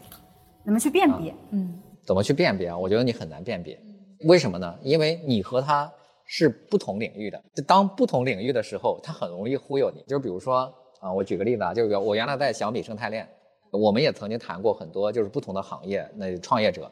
[0.64, 1.34] 怎么去辨别？
[1.50, 2.78] 嗯，怎么去辨别啊？
[2.78, 3.78] 我觉得你很难辨别，
[4.24, 4.74] 为什么呢？
[4.82, 5.92] 因为你和他
[6.30, 10.04] 是不同领域的，就当不同领域的时候，他很容易忽悠你。
[10.06, 13.26] 就比如说啊，我举个例子啊，就是我原来在小米生态链，
[13.72, 16.88] 我们也曾经谈过很多就是不同的行业那创业者，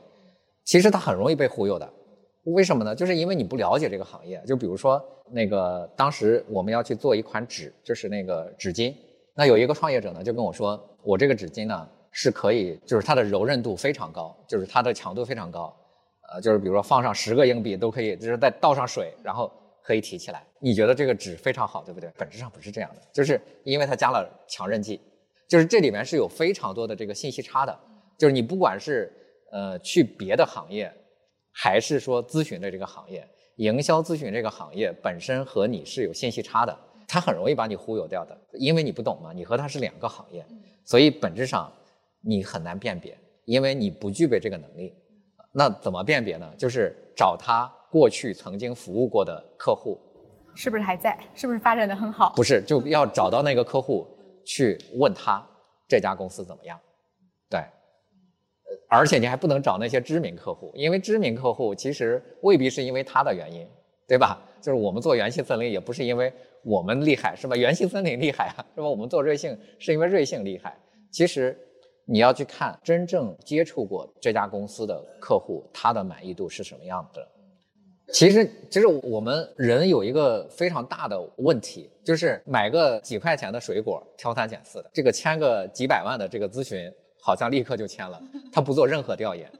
[0.64, 1.86] 其实他很容易被忽悠的。
[2.44, 2.94] 为什么呢？
[2.94, 4.42] 就是因为你不了解这个行业。
[4.46, 8.94] 就比如说，那个当时我们要去做一款纸，就是那个纸巾。
[9.34, 15.76] 那有一个创业者呢，就跟我说，我这个纸巾呢是可以，就是它的柔韧度非常高，就是它的强度非常高。
[16.36, 19.50] 呃，就是比如说放上十个硬币都可以，就是再倒上水，然后
[19.82, 20.44] 可以提起来。
[20.60, 22.10] 你觉得这个纸非常好，对不对？
[22.18, 25.00] 本质上不是这样的，就是因为它加了强韧剂，
[25.48, 27.74] 就是这里面是有非常多的这个信息差的。
[28.18, 29.10] 就是你不管是
[29.52, 30.92] 呃去别的行业。
[31.58, 33.26] 还是说咨询的这个行业，
[33.56, 36.78] 营销咨询这个行业本身和你是有信息差的，
[37.08, 40.44] 它很容易把你忽悠掉的，因为你不懂嘛，你和它是两个行业，
[40.84, 41.72] 所以本质上
[42.20, 43.16] 你很难辨别，
[43.46, 44.92] 因为你不具备这个能力。
[45.58, 46.52] 那怎么辨别呢？
[46.58, 49.98] 就是找他过去曾经服务过的客户，
[50.54, 51.18] 是不是还在？
[51.34, 52.34] 是不是发展的很好？
[52.36, 54.06] 不是，就要找到那个客户
[54.44, 55.42] 去问他
[55.88, 56.78] 这家公司怎么样。
[57.48, 57.58] 对。
[58.86, 63.66] 而且你还不能找那些知名客户，因为知名客户其实未必是因为他的原因，
[64.06, 64.38] 对吧？
[64.60, 66.30] 就是我们做元气森林也不是因为
[66.64, 67.56] 我们厉害，是吧？
[67.56, 68.86] 元气森林厉害啊，是吧？
[68.86, 70.76] 我们做瑞幸是因为瑞幸厉害。
[71.10, 71.58] 其实
[72.06, 77.28] 你要去看真正接触过这家公司的客户，他的满意度是什么样的。
[78.12, 86.90] 其实，其实我们人有一个非常大的问题，就是买个几块钱的水果，挑三拣四的，这个签个几百万的这个咨询。
[87.18, 89.50] 好像立刻就签了，他不做任何调研，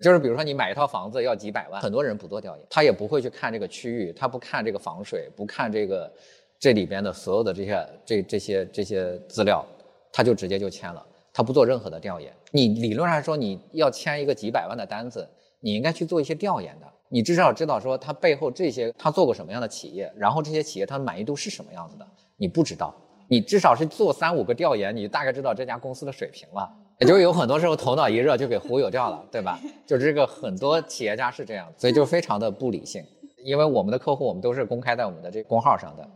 [0.00, 6.12] 就是比如说你买一套房子要几百万，很多人不做调研，他也不会去看这个区域，他不看这个防水，不看这个
[6.58, 9.64] 这里边的所有的这些这这些这些资料，
[10.12, 12.32] 他就直接就签了，他不做任何的调研。
[12.50, 15.28] 你理论上说你要签一个几百万的单子，
[15.60, 22.06] 你应该去做一些调研的，你至少知道说他背后这些他做过什么样的企业，然后这些企业它的满意度是什么样子的，
[22.36, 22.94] 你不知道。
[23.28, 26.70] 你至少是做三五个调研，你大概知道这家公司的水平了。
[26.98, 29.58] 也就是有很多时候头脑一热就给忽悠掉了，对吧？
[29.86, 33.02] 就这个很多企业家是这样，所以就非常的不理性。
[33.42, 36.08] 因为我们的客户我们都是公开在我们的这公号上的，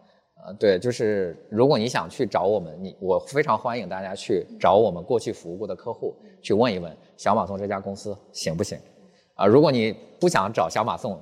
[0.47, 8.79] 呃，对，就是如果你想去找我们，你我非常欢迎大家去找我们过去服务过的客户去问一问小马送这家公司行不行？
[9.35, 11.21] 啊，如果你不想找小马送，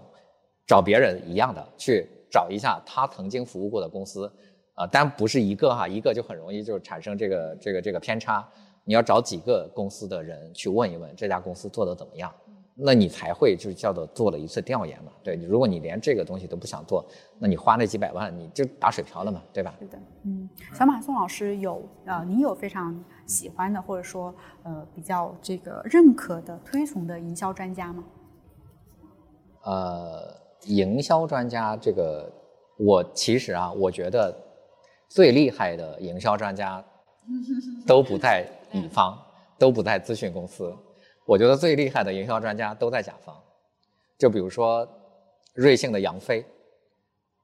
[0.66, 4.30] 找别人一样的去找一下他曾经服务过的公司。
[4.74, 8.46] 啊，但不是一个哈，一个就很容易就产生这个这个这个偏差。
[8.84, 12.30] 你要找几个公司的人去问一问这家公司做的怎么样，
[12.76, 15.12] 那你才会就是叫做做了一次调研嘛。
[15.22, 17.04] 对，如果你连这个东西都不想做，
[17.38, 19.74] 那你花那几百万你就打水漂了嘛，对吧？
[19.78, 28.04] 是的，嗯，小马宋老师有呃，你有非常喜欢的或者说呃比较这个认可的推崇的营销专家吗？
[29.64, 30.34] 呃，
[30.66, 32.32] 营销专家这个，
[32.78, 34.34] 我其实啊，我觉得。
[35.06, 36.84] 最厉害的营销专家
[37.86, 39.16] 都不在乙方，
[39.56, 40.74] 都不在咨询公司，
[41.26, 43.34] 我觉得最厉害的营销专家都在甲方，
[44.18, 44.86] 就比如说
[45.54, 46.44] 瑞幸的杨飞，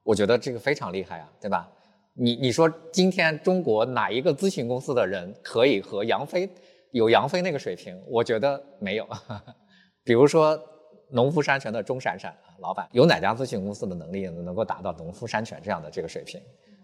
[0.03, 1.69] 我觉得这个非常厉害啊，对吧？
[2.13, 6.49] 你你说今天中国哪一个咨询公司的人可以和杨飞
[6.91, 7.97] 有杨飞那个水平？
[8.07, 9.07] 我觉得没有。
[10.03, 10.61] 比如说
[11.09, 16.41] 农夫山泉的钟闪闪老板，有哪家咨询公司的能力能够达到农夫山泉这样的这个水平？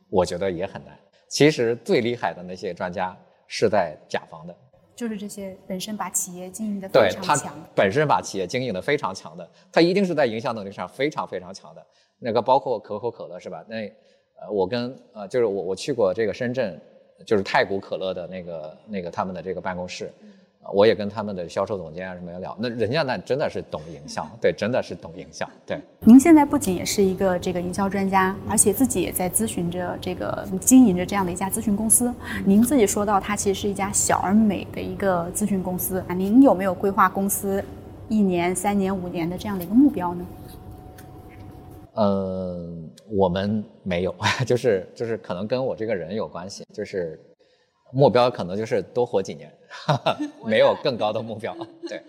[0.09, 0.97] 我觉得也很难。
[1.29, 3.15] 其实最厉害的那些专家
[3.47, 4.55] 是在甲方的。
[4.97, 11.85] 就是这些本身把企业经营的非常强，本身把企业经营的非常强的，他一定是在营销能力上非常非常强的。
[12.17, 13.63] 那个包括可口可乐是吧？
[13.69, 13.87] 那
[14.41, 16.81] 呃，我跟呃，就是我我去过这个深圳，
[17.27, 20.11] 就是太古可乐的那个那个他们的这个办公室。
[20.74, 25.80] 我也跟他们的销售总监啊什么聊，那人家那真的是懂营销，对，真的是懂营销，对。
[26.01, 32.13] 您现在不仅也是一个这个营销专家，而且自己也在咨询着这个经营着这样的一家咨询公司。
[32.45, 36.13] 您自己说到，它其实是一家小而美的一个咨询公司啊。
[36.13, 37.63] 您有没有规划公司
[38.09, 40.26] 一年、三年、五年的这样的一个目标呢？
[41.95, 44.13] 嗯，我们没有，
[44.45, 47.20] 就是就是可能跟我这个人有关系，就是。
[47.93, 49.49] 目标可能就是多活几年，
[50.45, 51.55] 没有更高的目标。
[51.88, 52.01] 对，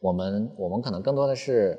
[0.00, 1.78] 我们我们可能更多的是，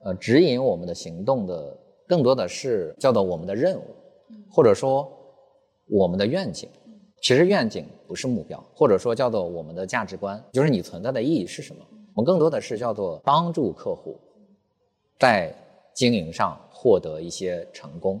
[0.00, 3.84] 呃，指引我们的行动的，更多的是叫做我们的任务，
[4.50, 5.10] 或者说
[5.88, 6.68] 我们的愿景。
[7.20, 11.84] 其实愿景不是目标，或者说叫做我们的价值观，就是你存在的意义是什么。
[12.14, 14.16] 我们更多的是叫做帮助客户
[15.18, 15.52] 在
[15.94, 18.20] 经营上获得一些成功。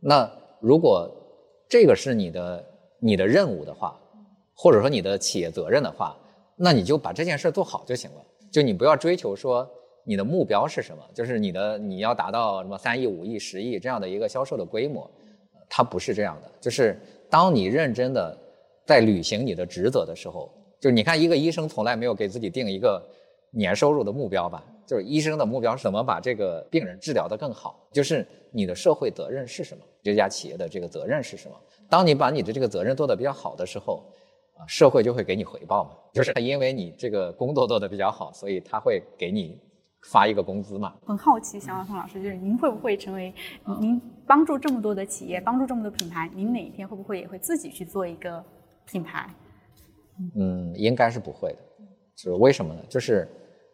[0.00, 1.10] 那如果
[1.68, 2.64] 这个是你的。
[2.98, 3.94] 你的任务的话，
[4.56, 6.16] 或者说你的企业责任的话，
[6.56, 8.24] 那你就把这件事做好就行了。
[8.50, 9.68] 就你不要追求说
[10.04, 15.10] 你的目标是什么，就是你的你要达到什么三亿、五亿、十亿这样的一个销售的规模，
[15.68, 16.50] 它不是这样的。
[16.60, 16.98] 就是
[17.28, 18.36] 当你认真的
[18.86, 20.50] 在履行你的职责的时候，
[20.80, 23.02] 就是你看一个医生从来没有给自己定一个
[23.50, 24.64] 年收入的目标吧？
[24.86, 27.86] 就是医生的目标是怎么把这个病人治疗得更好？
[27.92, 29.82] 就是你的社会责任是什么？
[30.02, 31.56] 这家企业的这个责任是什么？
[31.90, 34.04] 当你把你的这个责任做得比较好的时候，
[34.66, 39.60] 社会就会给你回报嘛，就是因为你这个工作做得比较好，所以他会给你
[40.10, 40.94] 发一个工资嘛。
[41.04, 43.32] 很好奇，想问宋老师，就是您会不会成为
[43.80, 48.42] 您帮助这么多的企业，帮助这么多品牌，您哪一天会不会也会自己去做一个
[48.86, 49.28] 品牌？
[50.34, 51.58] 嗯，应该是不会的，
[52.16, 52.82] 就是为什么呢？
[52.88, 53.28] 就是，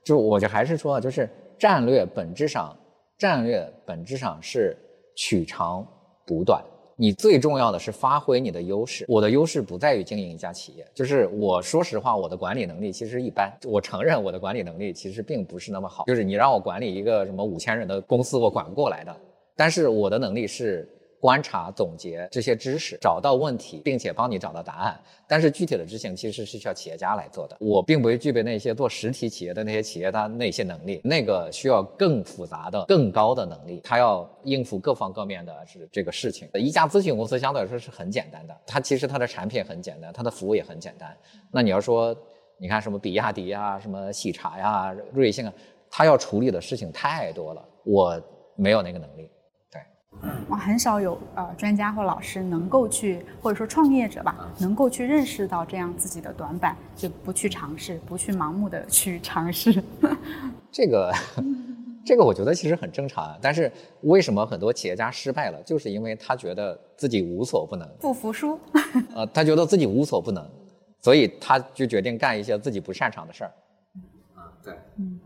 [0.05, 2.77] 就我就还是说，就是战略本质上，
[3.17, 4.77] 战略本质上是
[5.17, 5.87] 取长
[6.27, 6.61] 补短。
[6.97, 9.05] 你最重要的是发挥你的优势。
[9.09, 13.53] 我的优势不在于经营一家企业，就是我说实话，我的管理能力其实一般。
[13.65, 16.05] 我承认我的管理能力其实并不是那么好。
[16.07, 19.17] 就是你让我管理一个什么五千人的公司，我管不过来的。
[19.57, 20.89] 但是我的能力是。
[21.23, 25.01] 观察、总结这些知识，找到问题，并且帮你找到答案。
[25.29, 27.57] 但是具体的执行其实是需要企业家来做的。
[27.61, 33.81] 我并不具备那些做实体企业的那些企业的那些能力，那个需要更复杂的、更高的能力。
[33.85, 36.51] 他要应付各方各面的是这个事情。
[36.55, 41.17] 一家咨询公司相对来说是很简单的，它其实它的产品很简单，它的服务也很简单。
[41.53, 42.13] 那你要说，
[42.59, 45.53] 你看什么比亚迪啊、什么喜茶呀、瑞幸啊，
[45.89, 48.21] 它要处理的事情太多了，我
[48.57, 49.31] 没有那个能力。
[50.49, 59.83] 我很少有呃专家或老师能够去，或者说创业者吧，能够去认识到这样自己的短板，就不去尝试，不去盲目的去尝试。
[60.71, 61.13] 这个，
[62.05, 63.37] 这个我觉得其实很正常。
[63.43, 63.71] 但是
[64.03, 68.59] 为什么很多企业家失败了，就是因为他觉得自己无所不能，不服输。
[69.15, 70.49] 呃，他觉得自己无所不能，
[71.01, 73.53] 所以他就决定干一些自己不擅长的事儿。
[74.37, 75.19] 啊，对，嗯。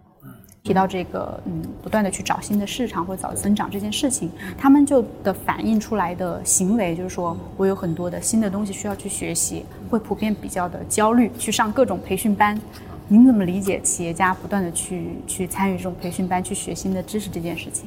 [0.66, 12.60] 提到这个，嗯，不断的去找新的市场或者找增长这件事情，他们就的反映出来的行为就是说，我有很多的新的东西需要去学习，会普遍比较的焦虑，去上各种培训班。
[13.06, 17.84] 您怎么理解企业家不断的去去参与这种培训班，去学新的知识这件事情？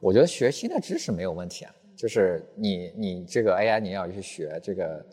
[0.00, 5.04] 我觉得学新的知识没有问题啊，就是你你这个 AI 你要去学这个。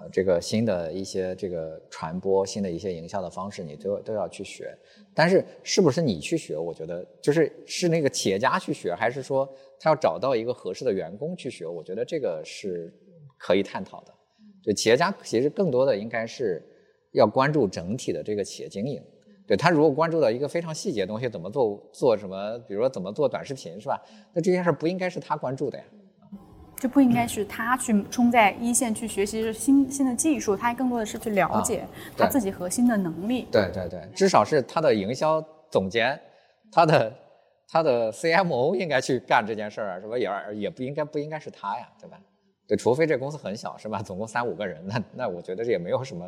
[0.00, 4.72] 呃，这个新的一些这个传播，新的一些营销的方式，你都都要去学。
[5.12, 6.56] 但是，是不是你去学？
[6.56, 9.48] 我觉得就是是那个企业家去学，还是说
[9.80, 11.66] 他要找到一个合适的员工去学？
[11.66, 12.94] 我觉得这个是
[13.36, 14.14] 可以探讨的。
[14.62, 16.62] 就企业家其实更多的应该是
[17.12, 19.02] 要关注整体的这个企业经营。
[19.48, 24.00] 对他如果关注到一个非常细节的东西，怎么做做什么，比如说怎么做短视频，是吧？
[24.32, 25.84] 那这件事不应该是他关注的呀。
[26.78, 31.84] 就不应该是他去冲在一线去学习新新的技术，他更多的是去了解
[32.16, 33.48] 他自己核心的能力。
[33.50, 36.18] 对对对，至少是他的营销总监，
[36.70, 37.12] 他的
[37.70, 40.16] 他的 CMO 应该去干这件事儿啊，是吧？
[40.16, 42.18] 也也不应该不应该是他呀，对吧？
[42.68, 44.02] 对，除非这公司很小，是吧？
[44.02, 46.26] 总共三五个人，那那我觉得这也没有什么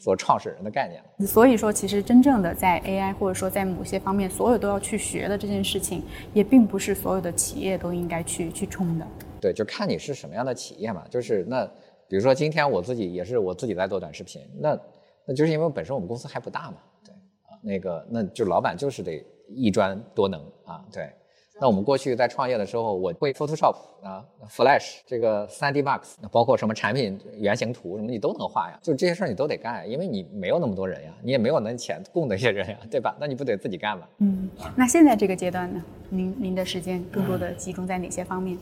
[0.00, 1.02] 做创始人的概念。
[1.28, 9.06] 所以说，其实真正的在 AI 或者说在某些方面，所有都要去学的这件事情，也并不是所有的企业都应该去去冲的。
[9.42, 11.04] 对，就看你是什么样的企业嘛。
[11.10, 11.66] 就是那，
[12.06, 14.78] 比如说今天我自己也是我自己在做短视频，那
[15.26, 16.76] 那就是因为本身我们公司还不大嘛。
[17.04, 20.84] 对啊，那个那就老板就是得一专多能啊。
[20.92, 21.10] 对。
[21.60, 28.78] 那我们过去在创业的时候，我会 Photoshop 啊，Flash 这个 3D Max，包括什么产品原型图什么，你都能画呀。
[28.82, 33.16] 就这些事儿你都得干，因为你没有那么多人呀，你也没有那钱供那些人呀，对吧？
[33.20, 34.08] 那你不得自己干吗？
[34.18, 34.50] 嗯。
[34.74, 38.58] 那现在这个阶段呢，您您的时间更多的集中在哪些方面？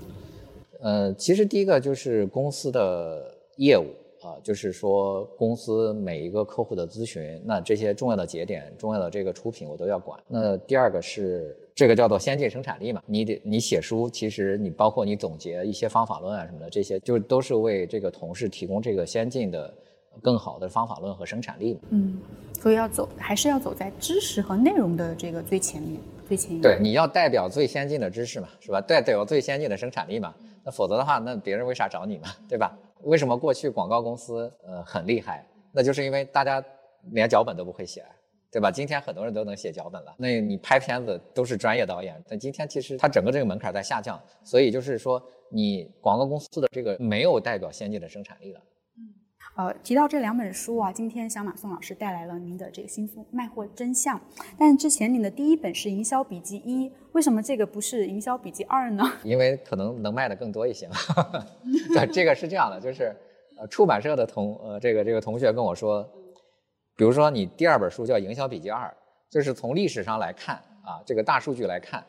[0.80, 3.86] 呃，其实第一个就是公司的业务
[4.26, 10.18] 啊，就是说公司每一个客户的咨询，那这些重要的节点、重要的这个出品我都要管。
[10.28, 11.56] 那第二个是。
[11.72, 19.72] 这个叫做先进生产力嘛，你得你写书，其实你包括你总结一些方法论啊什么的，这些就都是为这个同事提供这个先进的、
[20.20, 21.78] 更好的方法论和生产力。
[21.88, 22.18] 嗯，
[22.60, 25.98] 所以要走，还是要走在知识和内容的这个最前面、
[26.28, 26.60] 最前沿。
[26.60, 28.80] 对，你要代表最先进的知识嘛，是吧？
[28.82, 30.34] 代表最先进的生产力嘛。
[30.62, 32.78] 那否则的话，那别人为啥找你嘛，对吧？
[33.04, 35.46] 为什么过去广告公司呃很厉害？
[35.72, 36.62] 那就是因为大家
[37.12, 38.04] 连脚本都不会写。
[38.52, 38.68] 对吧？
[38.68, 42.20] 今天很多人都能写脚本了，那你拍片子都是专业导演。
[42.28, 48.60] 但今天其实它整个这个门槛在下降，所以就是说，你广告公司的这个没有代表先进的生产力了。
[49.60, 54.16] 呃，提到这两本书啊，今天小马宋老师带来了您的这个新书《卖货真相》，
[54.58, 59.04] 但之前您的第一本是《营销笔记一》，为什么这个不是《营销笔记二》呢？
[59.22, 60.94] 因为可能能卖的更多一些嘛。
[61.92, 63.14] 对，这个是这样的，就是
[63.58, 66.08] 呃，出版社的同呃这个这个同学跟我说。
[66.96, 68.86] 比如说，你第二本书叫《营销笔记二》，
[69.30, 72.02] 就是从历史上来看啊，这个大数据来看，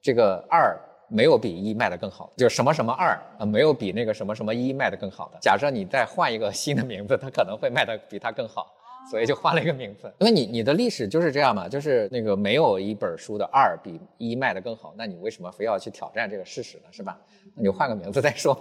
[0.00, 0.78] 这个二
[1.12, 5.38] 没有比一卖的更好，就什么什么二啊，没有比那个什么什么一卖的更好的。
[5.40, 8.72] 假设你再换一个新的名字，它可能会卖的比它更好，
[9.10, 10.10] 所以就换了一个名字。
[10.18, 16.84] 因为你你的历史就是这样嘛，就是那个没有一本书的二比一卖的更好，那你为什么非要去挑战这个事实呢？
[16.90, 17.18] 是吧？
[17.54, 18.58] 那你换个名字再说。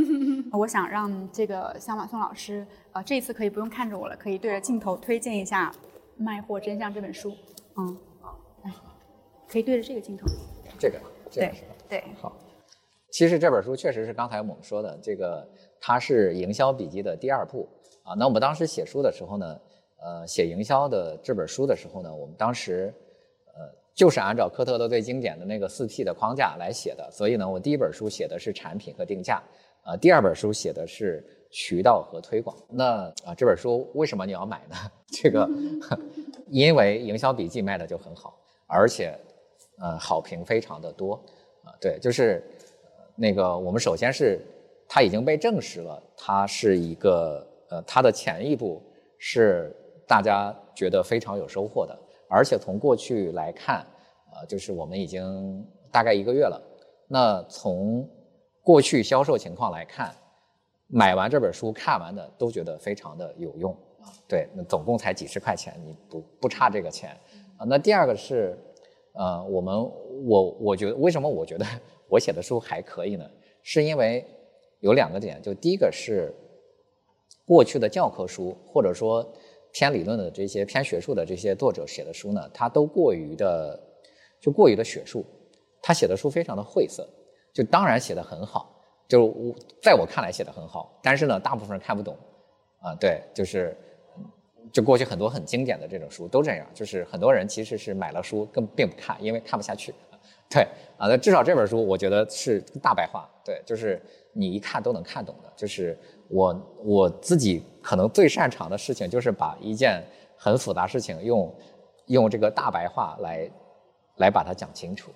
[0.52, 2.66] 我想让这个小马宋老师。
[2.92, 5.70] 啊，这一次可以不用看着我了，可以对着镜头推荐一下
[6.16, 7.32] 《卖货真相》这本书。
[7.76, 7.96] 嗯，
[8.64, 8.72] 来，
[9.46, 10.26] 可以对着这个镜头。
[10.76, 10.98] 这个，
[11.30, 11.52] 对
[11.90, 12.02] 对。
[12.18, 12.34] 好，
[13.10, 15.46] 其实这本书确实是刚才我们说的这个，
[15.80, 17.68] 它是营销笔记的第二部
[18.04, 18.14] 啊。
[18.14, 19.60] 那我们当时写书的时候呢，
[20.00, 22.94] 呃，写营销的这本书的时候呢，我们当时
[23.48, 27.10] 呃就是按照科特勒最经典的那个四 P 的框架来写的。
[27.10, 29.42] 所以呢，我第一本书写的是产品和定价，
[29.82, 31.22] 啊，第二本书写的是。
[31.52, 34.76] 渠道和推广，那啊这本书为什么你要买呢？
[35.10, 35.50] 这个，
[36.46, 38.38] 因为营销笔记卖的就很好，
[38.68, 39.18] 而且，
[39.80, 41.20] 呃好评非常的多，啊
[41.80, 42.42] 对，就是
[43.16, 44.40] 那个我们首先是
[44.88, 48.82] 它已经被证实了，它是一个呃它的前一步
[49.18, 49.74] 是
[50.06, 53.86] 大家觉得非常有收获的，而且从过去来看，
[54.34, 56.60] 呃就是我们已经大概一个月了，
[57.08, 58.08] 那从
[58.62, 60.14] 过去销售情况来看。
[60.92, 63.72] 买完这本书看完的都觉得非常的有用
[64.02, 67.10] 啊，对，那总共才几十块钱，你不不差这个钱
[67.56, 67.64] 啊。
[67.64, 68.58] 那第二个是，
[69.12, 69.72] 呃，我们
[70.26, 71.66] 我我觉得为什么我觉得
[72.08, 73.28] 我写的书还可以呢？
[73.62, 74.24] 是因为
[74.80, 76.32] 有两个点，就第一个是
[77.46, 79.26] 过去的教科书或者说
[79.72, 83.80] 偏理论的这些偏学术的这些作者写的书呢，他都过于的
[84.40, 85.24] 就过于的学术，
[85.82, 87.08] 他写的书非常的晦涩，
[87.52, 88.76] 就当然写的很好。
[89.06, 92.16] 就我在我看来写的很好，但是呢，大部分人看不懂，
[92.78, 93.76] 啊，对，就是，
[94.72, 99.92] 就过去很多很经典的这种书都这样，就是很多人其实是买了书，更并不看，因为看不下去，
[100.48, 100.62] 对，
[100.96, 104.00] 啊，那至少这本书我觉得是大白话，对，就是
[104.32, 105.98] 你一看都能看懂的，就是
[106.28, 110.02] 我我自己可能最擅长的事情就是把一件
[110.36, 111.54] 很复杂事情用
[112.06, 113.50] 用这个大白话来
[114.16, 115.10] 来把它讲清楚，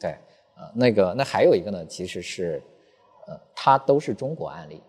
[0.00, 0.10] 对，
[0.54, 2.62] 啊，那个那还有一个呢，其实是。
[3.30, 4.80] 呃，它都是中国案例，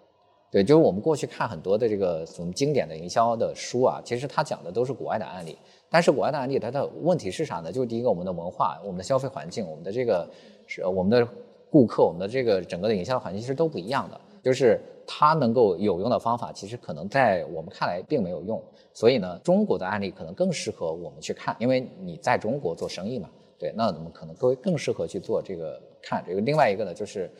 [0.50, 5.58] 对，就是我们过去看很多的这个什么经典的营销的书啊，其实它讲的都是国外的案例。
[5.90, 7.72] 但是国外的案例它的问题是啥呢？
[7.72, 10.30] 就是第一个，我们的文化、我们的消费环境、我们的这个
[10.68, 11.28] 是我们的
[11.70, 14.20] 顾客、我们的这个整个的营销环境其实都不一样的。
[14.42, 18.62] 就是它能够有用的方法，其实可能在我们看来并没有用。
[18.94, 26.42] 所以呢，中国的案例可能更适合我们去看，因为你在中国做生意嘛，对，那我们可能更更适合去做这个看这个。
[26.42, 27.32] 另外一个呢，就是。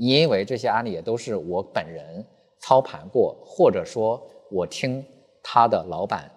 [0.00, 2.24] 因为这些案例也都是我本人
[2.60, 5.04] 操盘过，或者说我听
[5.42, 6.30] 他的老板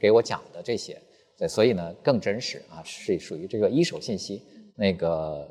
[0.00, 0.98] 给我讲的这些，
[1.48, 4.42] 所以呢更真实啊，是属于这个一手信息。
[4.74, 5.46] 那个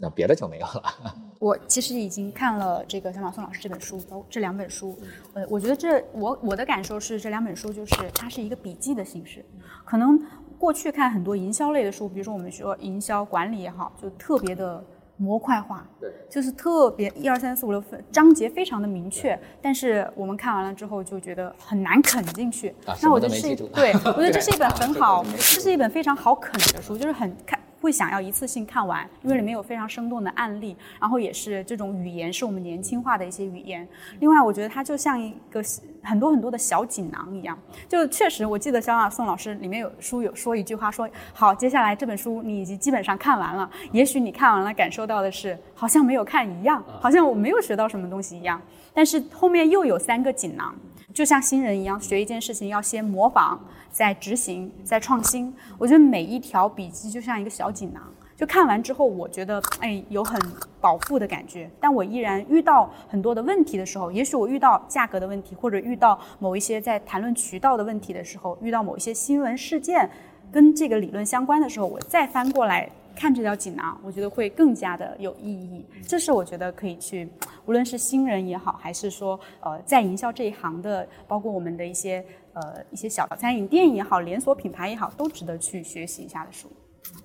[0.00, 0.82] 那别的就没有了。
[1.38, 4.98] 我其实已经看了这个小马宋老师这本书，包这两本书，
[5.34, 9.44] 呃，我觉得这我我的感受是这两本书就是它是一个笔记的形式，
[9.84, 10.18] 可能
[10.58, 14.82] 过去看很多营销类的书，比如说我们说营销管理也好，就特别的
[15.22, 22.74] 模块化，对，就是特别一二三四五六分章节非常的明确，但是我们看完了之后就觉得很难啃进去。
[22.84, 27.58] 啊那我觉得是对，我觉得这是一本 很好，这是一本非常好啃的书，就是很看。
[27.82, 33.86] 会想要一次性看完，因为里面有非常生动的案例，然后也是这种语言是我们年轻化的一些语言。
[34.20, 35.60] 另外，我觉得它就像一个
[36.00, 37.58] 很多很多的小锦囊一样，
[37.88, 48.62] 就确实，我记得小马宋老师里面有书有说一句话说，好，接下来这本书你已经基本上看完了，也许你看完了感受到的是好像没有看一样，好像我没有学到什么东西一样，
[48.94, 50.72] 但是后面又有三个锦囊。
[51.12, 53.58] 就像新人一样，学一件事情要先模仿，
[53.90, 55.54] 再执行，再创新。
[55.78, 58.02] 我觉得每一条笔记就像一个小锦囊，
[58.36, 60.40] 就看完之后，我觉得哎有很
[60.80, 61.70] 饱腹的感觉。
[61.78, 70.08] 但我依然遇到很多的问题的时候，也许我遇到价格的问题，或者遇到某一些在谈论渠道的问题的时候，遇到某一些新闻事件
[70.50, 72.88] 跟这个理论相关的时候，我再翻过来。
[73.14, 75.84] 看这条锦囊，我觉得会更加的有意义。
[76.06, 77.28] 这是我觉得可以去，
[77.66, 86.70] 无论是新人也好，还是说呃在营销这一行的，包括我们的一些呃一些小餐饮店也好，连锁品牌也好，都值得去学习一下的书。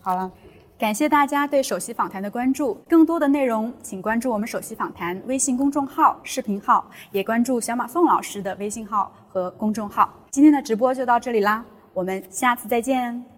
[0.01, 0.31] 好了，
[0.77, 2.75] 感谢大家对首席访谈的关注。
[2.87, 10.13] 更多的内容，请关注我们首席访谈微信公众号、视频号，也关注小马宋老师的微信号和公众号。
[10.31, 11.63] 今天的直播就到这里啦，
[11.93, 13.36] 我们下次再见。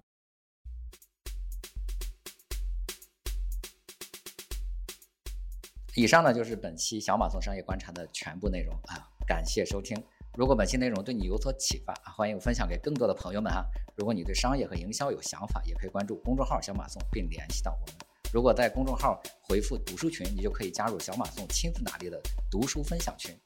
[5.96, 10.00] 以上呢就是本期小马送商业观察的全部内容啊，感谢收听。
[10.36, 13.66] 如果本期内容对你有所启发，欢迎分享给更多的朋友们哈。
[13.96, 17.96] 如果你对商业和营销有想法，也可以关注公众号小马送并联系到我们。
[18.32, 23.36] 如果在公众号回复读书群，你就可以加入小马送亲自拿捏的读书分享群。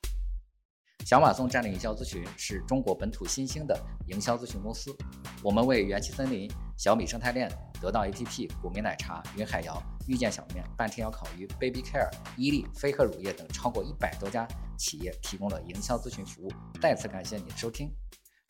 [1.06, 3.78] 小马送战略营销咨询是中国本土新兴的
[4.08, 4.94] 营销咨询公司，
[5.42, 7.50] 我们为元气森林、小米生态链、
[7.84, 9.78] 得到 APP、谷米奶茶、云海肴、
[10.08, 16.50] 遇见小面、半天妖烤鱼、Baby Care、伊利、飞鹤乳业等超过一百多家企业提供了营销咨询服务。
[16.80, 17.90] 再次感谢你的收听，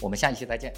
[0.04, 0.72] 我们下一期再见。